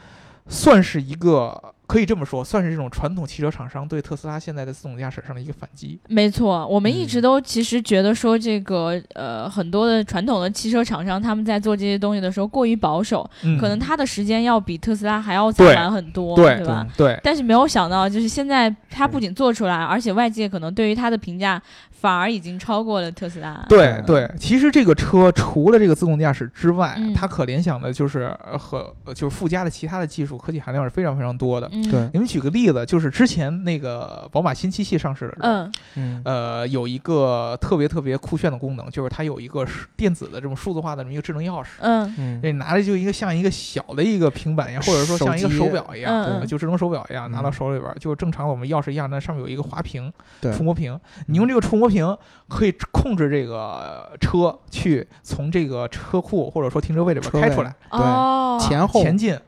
[0.47, 1.75] 算是一个。
[1.91, 5.99] 可以这么说，算是这种传统汽车厂商对特斯拉现在的自动驾驶上的一个反击。
[6.07, 13.29] 没错，我们一直都其实觉得说这个呃，很多的传统的汽车厂商他们在做这些东西的时候过于保守，
[13.61, 16.87] 可能他的时间要比特斯拉还要再晚很多，对吧？
[16.97, 17.19] 对。
[17.25, 21.61] 但是没有想到，就是现在他不仅做出来，而且外界可能对于它的评价。
[22.01, 23.63] 反而已经超过了特斯拉。
[23.69, 31.71] 对对，其实这个车除了这个自动驾驶之外，它可联想的就是和就是附加的其他的技术科技含量是非常非常多的。
[31.89, 39.67] 对，你们举个例子，就是之前那个宝马新七系上市的时候，嗯，呃，有一个特别特别酷炫的功能，就是它有一个
[39.97, 41.69] 电子的这种数字化的这么一个智能钥匙。
[41.81, 42.15] 嗯。
[42.19, 50.13] 嗯，你拿着就一个像一个小的一个平板一样，或者说像一个手表一样，就智能手表一样，拿到手里边，就正常我们钥匙一样，那上面有一个滑屏，
[50.57, 52.17] 触摸屏，你用这个触摸屏
[52.49, 59.39] 可以控制这个车去从这个车库或者说停车位里边开出来，对，前后前进、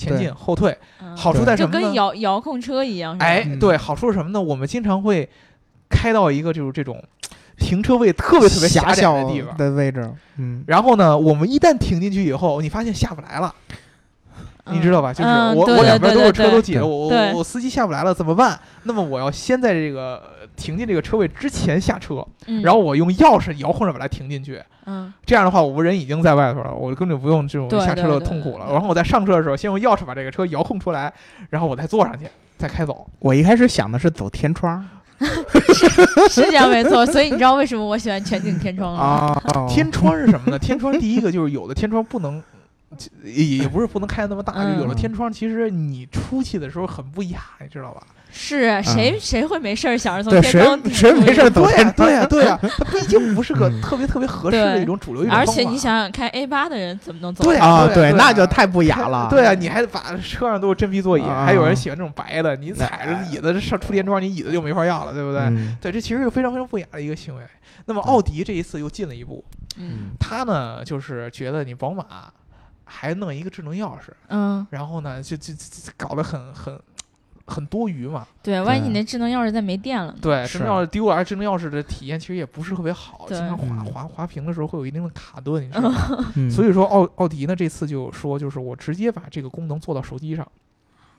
[0.00, 0.74] 前进、后退，
[1.14, 1.80] 好处在什么呢？
[1.80, 3.14] 就跟遥遥控车一样。
[3.18, 4.40] 哎，对，好处是什么呢？
[4.40, 5.28] 我们经常会
[5.90, 7.02] 开到一个就是这种
[7.58, 13.54] 停车位特别特别狭小的地方的位置，嗯，然后呢，我们一旦停进去以后，你发现下不来了。
[14.72, 15.12] 你知道吧？
[15.12, 18.60] 就是我我两边都是车都挤着，我我我司机下不来了怎么办？
[18.84, 20.22] 那么我要先在这个
[20.60, 22.24] 停进这个车位之前下车，
[22.62, 24.62] 然后我用钥匙遥控着把它停进去。
[24.84, 28.66] 嗯，这样的话，我们人已经在外头了，我根本不用这种下车的痛苦了。
[28.70, 31.12] 然后我在上车的时候，先用钥匙把这个车遥控出来，
[31.48, 32.26] 然后我再坐上去，
[32.58, 33.08] 再开走。
[33.20, 34.86] 我一开始想的是走天窗，
[36.28, 37.06] 是这样没错。
[37.06, 39.40] 所以你知道为什么我喜欢全景天窗啊？
[39.68, 40.58] 天窗是什么呢？
[40.58, 42.42] 天窗第一个就是有的天窗不能。
[43.22, 48.02] 也也不是不能开的那么大，就有了天窗，其实你出去的时候很不雅，你知道吧？
[48.32, 50.80] 是谁谁会没事儿想着从天窗？
[50.92, 51.50] 谁没事儿？
[51.50, 55.30] 对呀对呀对呀，它 毕竟不是个特别特别合适的一种主流。
[55.30, 57.44] 而且你想想，开 A 八的人怎么能走？
[57.44, 59.28] 对啊，对，那就太不雅了。
[59.30, 65.40] 对啊，你还把车上都是真皮座椅，还有人喜欢这种白的，你踩着椅子上出天窗，你椅子就没法要了，对不对？
[65.80, 67.42] 对，这其实是非常非常不雅的一个行为。
[67.86, 69.44] 那么奥迪这一次又进了一步，
[69.76, 72.04] 嗯，他呢就是觉得你宝马。
[72.92, 75.54] 还弄一个智能钥匙，嗯，然后呢，就就
[75.96, 76.76] 搞得很很
[77.50, 78.26] 很多余嘛。
[78.42, 86.32] 对，万一你那智能钥匙再没电了，对，智能钥匙丢了，智能钥匙的体验其实也不是特别好，经常滑滑滑屏的时候会有一定的卡顿，你知道吗？
[86.50, 90.46] 所以说奥奥迪呢这次就说，就是我直接把这个功能做到手机上。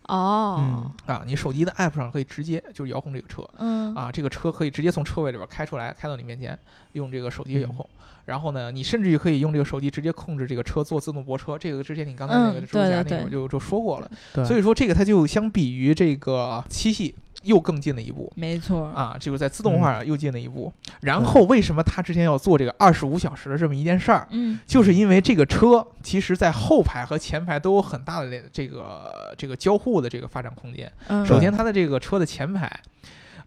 [0.07, 6.57] 哦，啊，你手机的 app 上可以直接就是遥控这个车，嗯，啊，这个车可以直接从车位里边开出来，开到你面前，
[6.93, 7.87] 用这个手机遥控。
[8.25, 11.57] 然后呢，你甚至于可以用这个手机直接控制这个车做自动泊车。
[11.57, 14.11] 这个之前你刚才那个朱霞那会儿就就说过了。
[14.45, 18.32] 所以说这个它就相比于这个七系又更进了一步。
[18.36, 20.72] 没错啊，就是在自动化又进了一步。
[21.01, 24.28] 然后为什么他之前要做这个二十五小时的这么一件事儿？
[24.32, 30.91] 嗯，就是因为这个车其实在后排和前排都有很大的这个这个交互的这个发展空间。
[31.07, 32.72] 嗯，首先它的这个车的前排。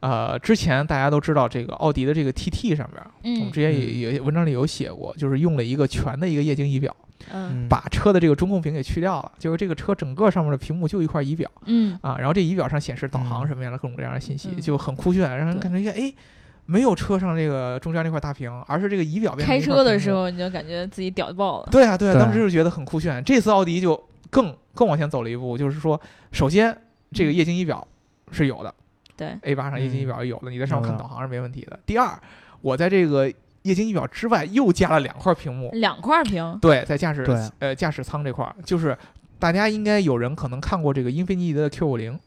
[0.05, 6.95] 呃，之前大家都知道这个奥迪的这个 TT 上边，嗯，我们之前也也文章里有写过，就是用了一个全的一个液晶仪表，
[7.33, 11.99] 嗯，把车的这个中控屏给去掉了，就是这个车整个上面的屏幕就一块仪表，嗯。
[12.03, 14.61] 啊，然后这仪表上显示导航什么样的各种各样的信息，嗯。
[14.61, 16.13] 就很酷炫，让人感觉哎，
[16.67, 21.69] 没有车上这个中间那块大屏，而是这个仪表变成开车的时候你就感觉自己屌爆了。
[21.71, 23.25] 对啊，对啊，当时就觉得很酷炫。
[23.25, 23.99] 这次奥迪就
[24.29, 25.99] 更更往前走了一步，就是说，
[26.31, 26.77] 首先
[27.11, 27.89] 这个液晶仪表
[28.31, 28.75] 是有的。
[29.17, 31.79] 对，A 八上液晶仪表是有的，你在上面看导航是没问题的。
[31.87, 32.19] 第二，
[32.61, 36.59] 我在这个液晶仪表之外又加了两块屏幕，两块屏。
[36.61, 37.25] 对，在驾驶
[37.59, 38.97] 呃驾驶舱这块儿，就是
[39.39, 42.19] 大家应该有人可能看过这个英菲尼迪的 Q 五零，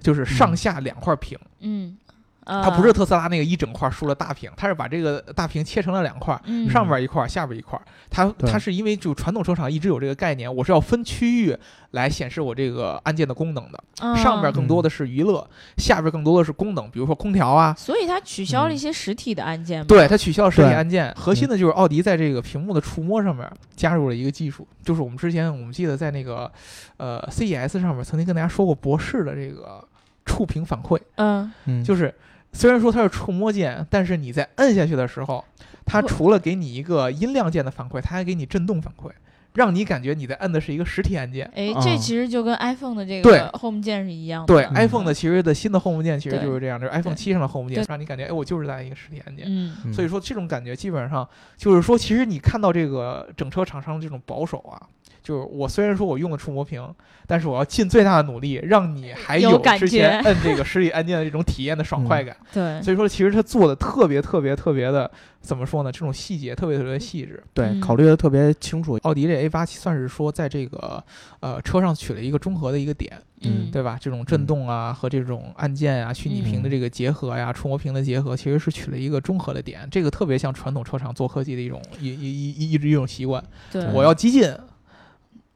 [0.00, 1.38] 就是上下两块屏。
[1.60, 1.96] 嗯。
[2.44, 6.38] 它不是特斯拉那个一整块竖了大屏，它是把这个大屏切成了两块，
[6.70, 7.80] 上边一块，下边一块。
[8.10, 11.56] 它它是因为就传统车厂一直有这个概念，我是要分区域
[11.92, 13.82] 来显示我这个按键的功能的。
[14.16, 17.74] 上边更多的是娱乐，下边更多的是功能，比如说空调啊。
[17.76, 19.84] 所以它取消了一些实体的按键。
[19.86, 21.12] 对，它取消了实体按键。
[21.16, 26.50] 核心的就是奥迪在这个屏幕的触摸上面加入了一个技术，就是我们之前我们记得在那个
[26.98, 29.82] 呃 CES 上面曾经跟大家说过博士的这个
[30.24, 31.00] 触屏反馈。
[31.16, 32.14] 嗯嗯，就是。
[32.56, 35.44] 虽然说它是触摸键，但是你在摁下去的时候，
[35.84, 39.10] 它除了给你一个音量键的反馈，它还给你震动反馈，
[39.54, 41.50] 让你感觉你在摁的是一个实体按键。
[41.56, 44.54] 哎，这其实就跟 iPhone 的这个 Home 键是一样的。
[44.54, 49.46] 对，iPhone 的其实的新的 Home 键其实就是这样，就是 iPhone 七上的 Home 键，让你感觉哎，我就是在一个实体按键。
[49.48, 54.80] 嗯，所以说这种感觉基本上就是说，其实你看到这个整车厂商这种保守啊。
[55.24, 56.86] 就是我虽然说我用了触摸屏，
[57.26, 62.36] 但是我要尽最大的努力，让你还有之前摁这个实体按键的这种体验的爽快感。
[62.52, 65.10] 对，所以说其实它做的特别特别特别的，
[65.40, 65.90] 怎么说呢？
[65.90, 68.98] 这种细节特别特别细致，对，考虑的特别清楚。
[69.02, 71.02] 奥迪这 A 八算是说在这个
[71.40, 73.10] 呃车上取了一个中和的一个点，
[73.40, 73.96] 嗯，对吧？
[73.98, 79.88] 这种震动啊和这种按键啊、虚拟屏的这个结合呀、触摸屏的结合，其实是取了一个中和的点。
[79.90, 83.42] 这个特别像传统车厂做科技的一种一一一一直一种习惯。
[83.72, 84.52] 对，我要激进。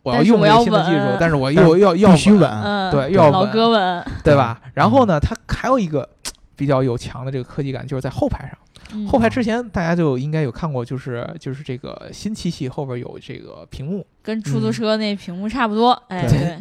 [0.09, 4.61] 我要用这新的技术，但是我又要要必须稳，对，要老哥稳，对吧？
[4.75, 6.09] 然后呢，它还有一个
[6.57, 8.59] 比较有强的这个科技感，就是在后排上。
[9.07, 15.91] 后排之前大家就应该有看过，就是就是这个新七系后边有这个屏幕，跟出租车那屏幕差不多。
[16.09, 16.59] 哎，对，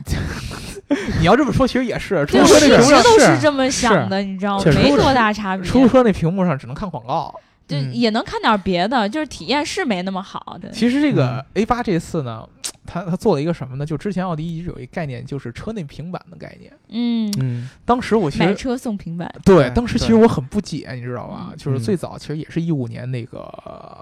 [1.20, 4.66] 你要这么说，其实也是，出租车那屏幕上都是这么想的，你知道吗？
[4.76, 5.66] 没多大差别。
[5.66, 7.34] 出租车那屏幕上只能看广告。
[7.68, 10.70] 就也能看点别的，就是体验是没那么好的。
[10.72, 12.48] 其实这个 A 八这次呢，
[12.86, 13.86] 它它做了一个什么呢？
[13.86, 16.72] 就之前奥迪一直有一个概念，就是车内平板的概念。
[16.90, 17.70] 嗯嗯。
[17.84, 19.30] 当时我其实买车送平板。
[19.44, 21.54] 对，当时其实我很不解，你知道吧？
[21.58, 23.54] 就是最早其实也是一五年那个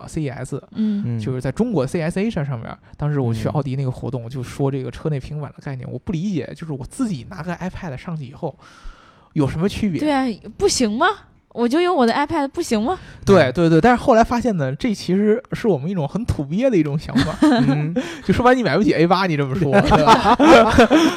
[0.08, 8.56] CES，嗯，就是在中国 CES A 上上面，当时我去奥迪那个活动，就说这个车内平板的概念，我不理解，就是我自己拿个 iPad 上去以后
[9.34, 10.00] 有什么区别？
[10.00, 11.08] 对啊，不行吗？
[11.56, 12.98] 我就用我的 iPad 不行吗？
[13.26, 17.34] 对对对，但是后来发现呢，这其实是我们一种很土鳖的一种想法。
[17.42, 17.96] 嗯
[18.26, 19.72] 就说白，你买不起 A 八，你这么说，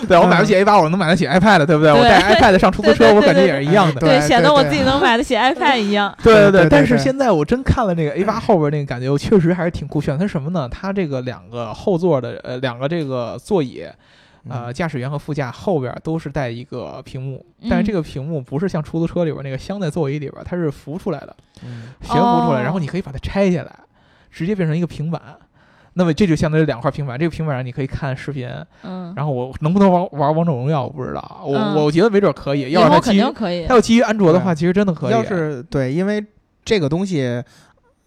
[0.06, 1.92] 对 我买不起 A 八，我能买得起 iPad，对不对？
[1.92, 4.00] 我带 iPad 上出租车，我感觉也是一样的。
[4.00, 6.14] 对，显得我自己能买得起 iPad 一样。
[6.22, 10.16] 对对对，但是现在我真看了那个 A 八后边那个感觉，我确实还是挺酷炫。
[10.16, 10.68] 它什么呢？
[10.70, 13.84] 它这个两个后座的呃两个这个座椅。
[14.48, 21.36] 呃，驾驶员和副驾后边都是带一个屏幕，但是这个屏幕不是像出租车里边那个镶在座椅里边，它是浮出来的，
[22.02, 23.74] 悬浮出来，然后你可以把它拆下来，
[24.30, 25.20] 直接变成一个平板。
[25.94, 28.48] 那么这就相当于两块平板，这个平板上你可以看视频。
[28.82, 29.12] 嗯。
[29.16, 31.42] 然后我能不能玩玩王者荣耀，我不知道。
[31.44, 32.70] 我我觉得没准可以。
[32.70, 33.66] 要是它肯定可以。
[33.66, 35.10] 它要基于安卓的话，其实真的可以。
[35.12, 36.24] 要是对，因为
[36.64, 37.42] 这个东西。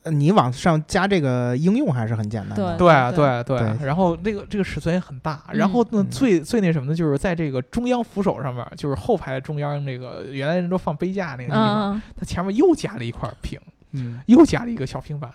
[0.06, 3.86] 你往上加这个应用还是很简单的，对对对。
[3.86, 13.60] 然后那个这个尺寸也很大，然后呢最最那什么的，就是在这个中央扶手上面，就是后排中央那个原来人都放杯架那个地方，它前面又加了一块屏，
[13.92, 15.30] 嗯，又加了一个小平板。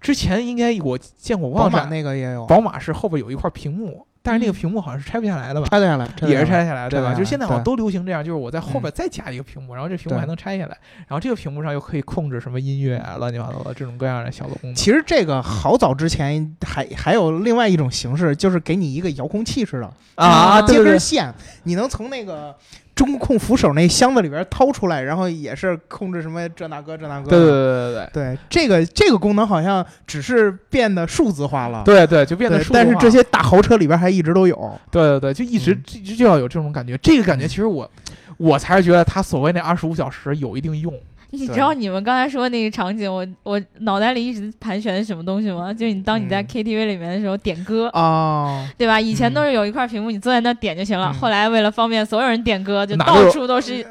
[0.00, 4.06] 之前应该我见过，宝马那个也有，宝马是后边有一块屏幕。
[4.24, 5.68] 但是那个屏幕好像是拆不下来的吧？
[5.70, 7.12] 拆得下来，也是拆下来，对吧？
[7.12, 14.74] 就是现在好像都流行这样，就是我在后边再加一个屏幕，然后这屏幕还能拆下来，然后这个屏幕上又可以控制什么音乐啊，乱七八糟的这种各样的小的功能。
[14.74, 21.30] 其实这个好早之前还还有另外一种形式，就是给你一个遥控器似的啊，接根线，
[21.64, 22.56] 你能从那个。
[22.94, 27.28] 中控扶手那箱子里边掏出来，然后也是控制什么这那个这那个。
[27.28, 31.82] 对对对对对对，这个这个功能好像只是变得数字化了。
[31.84, 32.84] 对对，就变得数字化。
[32.84, 34.80] 但是这些大豪车里边还一直都有。
[34.90, 36.96] 对对对，就一直一直就要有这种感觉。
[36.98, 37.90] 这个感觉其实我
[38.36, 40.94] 我才是觉得它所谓那二十五小时有一定用。
[41.34, 45.72] 你知道你们刚才说那个场景，我我脑袋里一直盘旋什么东西吗？
[45.72, 49.00] 就是你当你在 KTV 里面的时候点歌啊，对吧？
[49.00, 51.12] 以前都是有一块屏幕，你坐在那点就行了。
[51.12, 53.84] 后来为了方便所有人点歌，就到处都是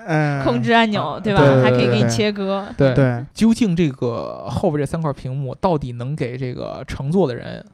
[0.44, 1.42] 控制按钮，对吧？
[1.62, 2.68] 还可以给你切歌。
[2.78, 7.66] 对对，究竟这个后边这三块屏幕到底能给这个乘坐的人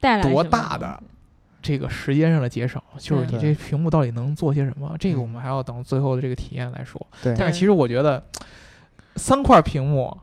[0.00, 1.00] 带来多大的
[1.60, 2.80] 这个时间上的节省？
[2.98, 4.94] 就是你这屏幕到底能做些什么？
[4.98, 7.00] 这个我们还要等最后的这个体验来说。
[7.22, 8.22] 对，但是其实我觉得。
[9.18, 10.16] 三块屏幕，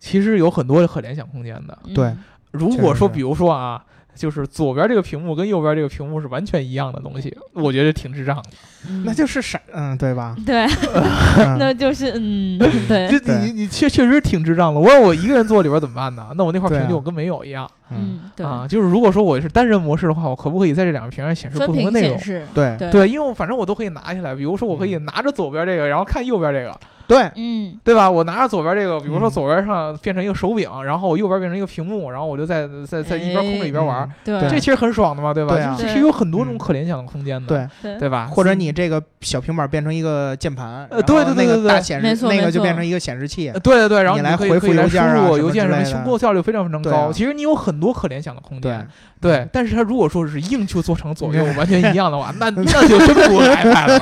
[0.00, 1.78] 其实有很多可联想空间的。
[1.94, 2.12] 对，
[2.50, 3.80] 如果说，比如说啊，
[4.14, 8.50] 就是左边这个屏幕跟右边这个屏幕是完全一样的东西，我觉得挺智障的。
[9.04, 10.34] 那就是傻，嗯，对吧？
[10.46, 10.66] 对，
[11.58, 13.08] 那就是嗯，对。
[13.18, 14.80] 就你你确确实挺智障的。
[14.80, 16.28] 我让我一个人坐里边怎么办呢？
[16.38, 17.68] 那我那块屏就跟没有一样。
[17.90, 22.18] 嗯，对啊，就是如果说我是单人模式的话，我可不可以在这两个屏上显示不同的内容？
[22.54, 24.34] 对对，因为我反正我都可以拿下来。
[24.34, 26.78] 比如说，我可以拿着左边这个，然后看右边这个。
[27.08, 28.08] 对，嗯，对吧？
[28.10, 35.74] 我拿着左边这个，比如说左边上变成一个手柄，然后我右边变成一个屏幕，然后我就在在在一边控制一边玩，对，这其实很爽的嘛，对吧？
[35.78, 38.28] 这是有很多种可联想的空间的，对对吧？
[38.30, 47.10] 或者你这个小平板变成一个键盘，呃，对对对对对，大显示那个就变成一个显示器，对对对，然后你来回复邮件啊，邮件什么，工作效率非常非常高。
[47.10, 48.86] 其实你有很多可联想的空间。
[49.20, 53.98] 对，但是它如果说是硬就做成左右完全一样的话，那 那就真不如 iPad 了，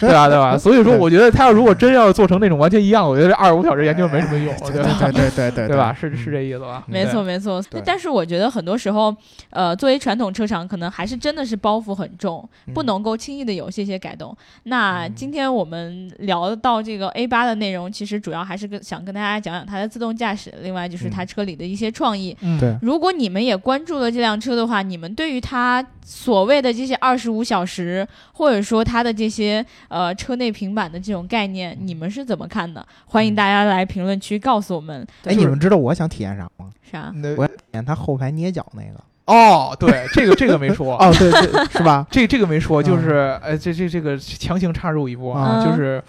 [0.00, 0.26] 对吧？
[0.26, 0.56] 对吧？
[0.56, 4.96] 所以说，我觉得它要如果真要做成那种完全一样，我觉得这二十五小时研究没什么用，对吧？
[5.10, 5.92] 对对对对，对吧？
[5.92, 6.82] 是是这意思吧？
[6.86, 7.62] 没错没错。
[7.84, 9.14] 但是我觉得很多时候，
[9.50, 14.34] 呃，作为传统车厂，可能还是真的是包袱很重，不能够轻易的有些些改动。
[14.62, 22.34] 那今天我们聊到这个 A 八的内容，其实主要还是跟想跟大家讲讲它的自动驾驶，另外就是它车里的一些创意。
[22.40, 22.74] 嗯，对。
[22.80, 24.54] 如果你们也关注了这辆车。
[24.54, 32.86] 的话，你们对于它所谓的这些二十五小时，或者说它的这些呃车内平板的这种概念，你们是怎么看的？
[33.06, 35.06] 欢迎大家来评论区告诉我们。
[35.24, 36.72] 哎，你们知道我想体验啥吗？
[36.90, 37.12] 啥？
[37.36, 39.00] 我体验他后排捏脚那个。
[39.26, 40.96] 哦，对，这个这个没说。
[41.02, 42.06] 哦，对对，是吧？
[42.10, 46.02] 这这个没说，就是呃，这这这个强行插入一波啊，就是。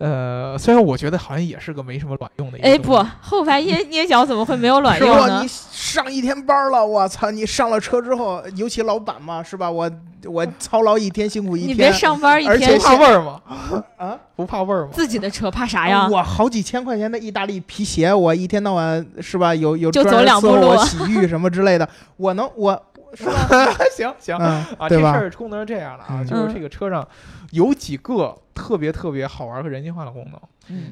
[0.00, 2.58] 呃，虽然我觉得好像也是个没什么卵用的。
[2.62, 5.42] 哎，不，后排捏捏脚怎么会没有卵用呢？
[5.42, 7.30] 你上一天班了，我操！
[7.30, 9.70] 你上了车之后，尤其老板嘛，是吧？
[9.70, 9.90] 我
[10.24, 11.68] 我操劳一天，辛苦一天。
[11.68, 13.40] 你别上班一天，不怕味儿吗？
[13.98, 14.88] 啊，不怕味儿吗？
[14.90, 16.08] 自己的车怕啥呀？
[16.10, 19.54] 我好几千块钱的意大利皮鞋，我一天到晚是吧？
[19.54, 21.86] 有有就走两步路，洗浴什么之类的，
[22.16, 22.82] 我能我
[23.14, 23.48] 是吧？
[23.90, 27.06] 行行啊，这事儿功能是这样的啊，就是这个车上
[27.50, 30.40] 有几个特别特别好玩和人性化的功能。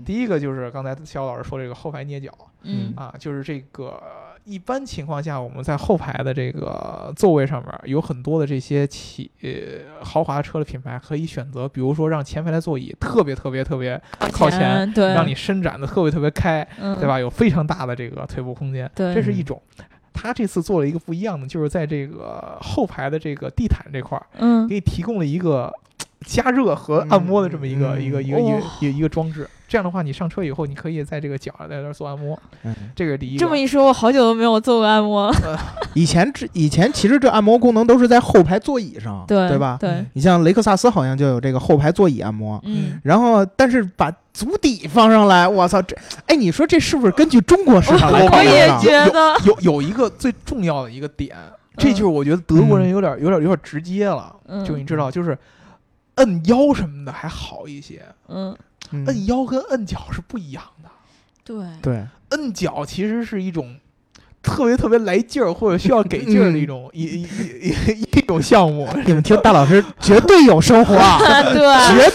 [0.04, 4.02] 第一个就是刚才肖老师说这个后排捏脚，嗯啊，就是这个
[4.42, 14.00] 一般情况下我们在后排的这个座位上面有很多的这些企呃豪华车的品牌可以选择，比如说让前排的座椅特别特别特别
[14.32, 16.66] 靠前，对，让你伸展的特别特别开，
[16.98, 17.20] 对吧？
[17.20, 19.62] 有非常大的这个腿部空间，对，这是一种。
[20.12, 25.72] 他这次做了一个不一样的，就是在这个后排的这个地毯这块儿，嗯，给你提供了一个
[26.26, 29.48] 加热和按摩的这么一个一个一个一个一个装置。
[29.68, 32.36] 这样的话，你上车以后，你可以在这个脚在那做按摩，
[32.96, 33.36] 这个是第一。
[33.36, 35.30] 这么一说，我好久都没有做过按摩。
[35.94, 39.76] 以前这以前其实这按摩功能都是在后排座椅上，对对吧？
[39.78, 40.02] 对。
[40.14, 42.98] 你像雷克萨斯好像就有这个后排座椅按摩，嗯。
[43.04, 45.94] 然后，但是把足底放上来，我操，这
[46.26, 48.50] 哎，你说这是不是根据中国市场来 考虑的？
[48.50, 51.36] 我也觉得有有一个最重要的一个点，
[51.76, 54.34] 这就是我觉得德国人有点有点有点直接了，
[54.66, 55.36] 就你知道，就是
[56.14, 58.56] 摁腰什么的还好一些，嗯。
[59.06, 60.88] 摁腰跟摁脚是不一样的，
[61.44, 61.56] 对。
[61.82, 63.76] 对，摁脚其实是一种
[64.42, 68.88] 特别特别来劲儿或者需要给劲儿的一种 一一一一种项目。
[69.06, 70.94] 你们听大老师绝对有生活，
[71.52, 72.12] 对，绝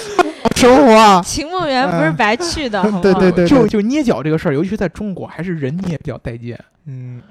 [0.55, 1.21] 生活。
[1.23, 6.57] 秦梦圆不是白去的，对对对，就就捏脚这个事儿，尤其是在中国，还是人捏比较带劲。
[6.85, 7.21] 嗯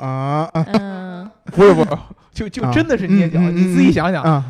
[0.00, 1.90] 啊，嗯， 不是不是，
[2.32, 4.44] 就就真的是捏脚，你自己想想。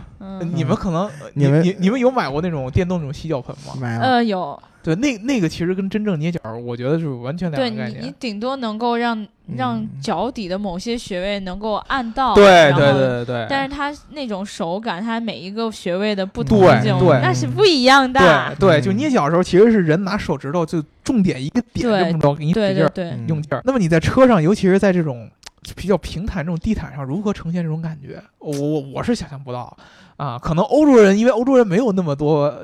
[0.55, 3.75] 你们可能 你们你你们有买过那种电动那种洗脚盆吗？
[3.79, 4.01] 没有。
[4.01, 4.63] 呃，有。
[4.83, 7.93] 对，那那个其实跟真正捏脚，我觉得是完全两个概念。
[7.93, 9.27] 对你，你顶多能够让
[9.57, 12.35] 让脚底的某些穴位能够按到。
[12.35, 13.47] 对对对对。
[13.51, 18.55] 但是它那种手感，它每一个穴位的不同，对对，那是不一样的。
[18.59, 22.91] 对对，就捏脚的时候，其实是人拿手指头就重点一个点这么着给你使劲儿
[23.29, 23.61] 用劲儿。
[23.67, 25.29] 那么你在车上，尤其是在这种
[25.77, 28.23] 比较平坦这种地毯上，如何呈现这种感觉？
[28.39, 29.77] 我我我是想象不到。
[30.17, 32.55] 啊，可能欧洲人因为欧洲人没有那么多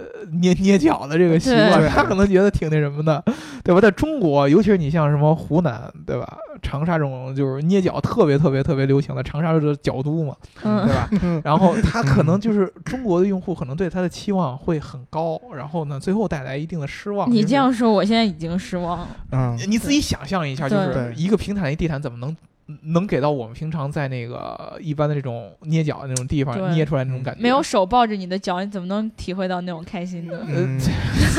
[0.42, 3.24] 捏捏脚的这个习惯，他可能觉得挺那什么的，
[3.64, 3.80] 对吧？
[3.80, 6.36] 在中国，尤其是你像什么湖南，对吧？
[6.60, 11.08] 长沙这种就是捏脚特别特别特别流行的，长沙就是脚都嘛，对吧？
[11.42, 17.30] 然后他可能 就是中国的用户可能对他的期望会很高，然后呢，最后带来一定的失望。
[17.32, 19.08] 你这样说，我现在已经失望了。
[19.32, 22.36] 嗯，你自己想象一下，就是一个平坦的地毯怎么能？
[22.82, 30.38] 能给到我们平常在那个一般的这种捏脚的那种地方捏出来那种感觉，没有手抱着你的脚，你怎么能体会到那种开心呢？
[30.48, 30.78] 嗯，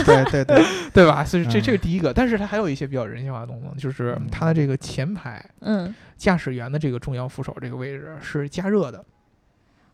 [0.05, 0.63] 对对 对，
[0.93, 1.25] 对吧？
[1.25, 9.03] 所以这这是第一个，但是它还有一些比较人性化的动作，就是它的这个前排，嗯，驾驶员的这个中央扶手这个位置是加热的。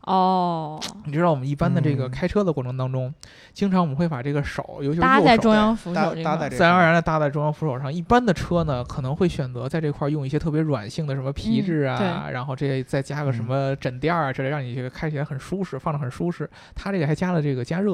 [0.05, 3.13] 哦，你知道我们一般的这个开车的过程当中，
[3.53, 7.93] 经常我们会把这个手，尤其是搭在中央扶手，搭在自然而然的搭在中央扶手上。
[7.93, 16.49] 一般的车呢，可能会选择在这块用一些特别软性的什么皮质啊，然后这再加个什么枕垫啊之类，让你这个开起来很舒适，放着很舒适。
[16.75, 17.93] 它这个还加了这个加热，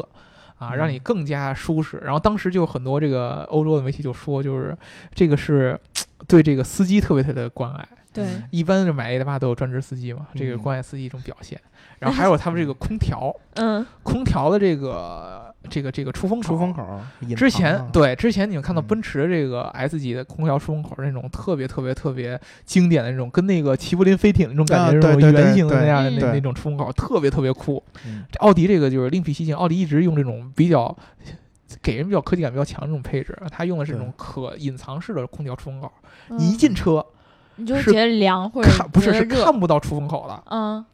[0.57, 2.01] 啊，让你更加舒适。
[2.03, 4.76] 然后当时就很多这个欧洲的媒体就说，就是
[5.14, 5.80] 这个是
[6.28, 7.88] 对这个司机特别特别的关爱。
[8.11, 11.59] 对，一般就买 A 八都有专职司机嘛，这个关爱司机一种表现。
[11.99, 16.99] 然后还有他们这个空调， 嗯，空调的这个这个这个出风口，出风口。
[17.38, 27.84] 之前对之前你们看到奔驰的这个 S 级的空调出风口那种特别特别特别经典的那种，跟那个齐柏林飞艇那种感觉，那种圆形的那样的那那种出风口，特别特别酷。
[28.39, 30.97] 奥迪这个就是另辟蹊径，奥迪一直用这种比较
[31.82, 35.91] 给人比较科技感比较强这种配置，它用的是这种可隐藏式的空调出风口，
[36.30, 37.05] 你一进车
[37.55, 40.86] 你就觉得凉或者不是是看不到出风口的，嗯。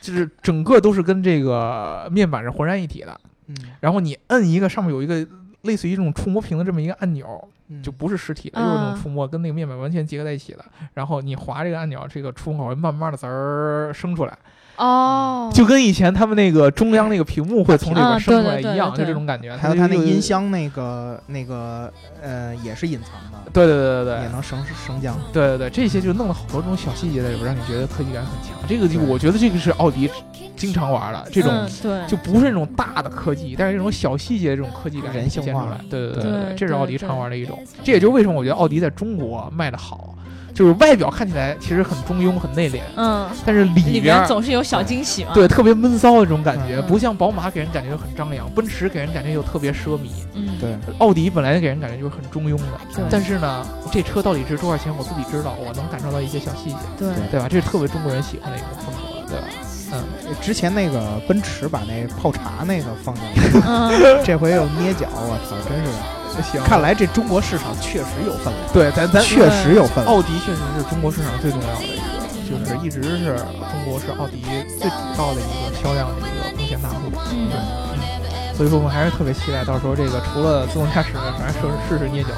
[0.00, 5.26] 就是整个都是跟这个面板是浑然一体的，嗯，然后你摁一个上面有一个
[5.62, 7.48] 类似于这种触摸屏的这么一个按钮，
[7.82, 10.64] 就不是实体的，又是那种触摸，跟那个面板完全结合在一起的。
[10.94, 14.38] 然后你划这个按钮，这个出风口会慢慢的滋儿升出来。
[14.78, 19.54] 哦，就跟以前他们那个中央那个屏幕会从里边升出来一样，就这种感觉。
[19.56, 23.38] 还有它那音箱那个那个呃也是隐藏的。
[23.52, 25.18] 对对对对对，也能升升降。
[25.32, 28.56] 对对对，这些就弄了好多这种小细节在里边，让你觉得科技感很强。
[28.68, 30.08] 这个就我觉得这个是奥迪
[30.54, 31.50] 经常玩的这种，
[31.82, 35.80] 对，就不是那种大的科技，但是这种小细节这种科技感人性化出来。
[35.90, 37.58] 对对对，这是奥迪常玩的一种。
[37.82, 40.14] 这也就是为什么我觉得奥迪在中国卖的好。
[40.58, 45.30] 就是外表看起来其实很中庸、很内敛，嗯，但是里边总是有小惊喜嘛。
[45.32, 50.08] 对，特别闷骚的这种感觉，不像宝马给人感觉很张扬，奔驰给人感觉又特别奢靡。
[50.34, 50.76] 嗯，对。
[50.98, 57.46] 奥迪本来给人感觉就是很中庸的，但是呢，这车到底值多少钱，我自己知道，我能感受到一些小细节，对，对吧？
[57.48, 59.46] 这是特别中国人喜欢的一种风格，对吧？
[59.92, 60.02] 嗯，
[60.42, 63.60] 之前那个奔驰把那泡茶那个放进去，
[64.26, 66.17] 这回又捏脚，我操，真是。
[66.42, 68.72] 行，看来这中国市场确实有分量。
[68.72, 70.06] 对，咱咱确实有分量。
[70.06, 72.02] 奥迪确实是中国市场最重要的一个，
[72.48, 74.42] 就是一直是中国是奥迪
[74.78, 77.10] 最主要的一个销量的一个贡献大户。
[77.30, 82.30] 嗯，对，嗯，所以说我们还是特别期待到时候这个除了自动驾驶，反正试试试捏脚。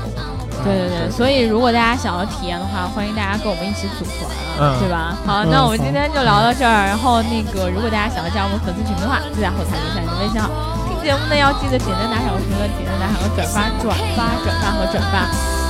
[0.63, 4.29] 对对对，所以如果大家想要体验的话，欢迎大家跟我们一起组团
[4.61, 5.17] 啊，对吧？
[5.25, 6.85] 好，那我们今天就聊到这儿。
[6.85, 10.51] 然后那个，如果大家想要加入我们粉丝群的话，就在后台留下你的微信号。
[11.03, 15.15] 节目呢要记得点赞、打赏和评论，点赞、打赏和转发，转发、转发和转发。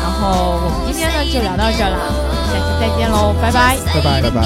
[0.03, 1.97] 然后我们今天呢就聊到这了，
[2.49, 4.41] 下期再见喽，拜拜，拜拜，拜拜。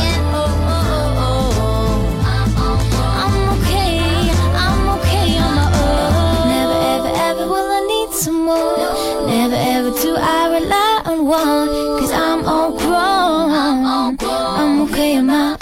[9.27, 11.69] Never ever do I rely on one,
[11.99, 13.51] cause I'm all grown.
[13.53, 15.57] I'm okay on my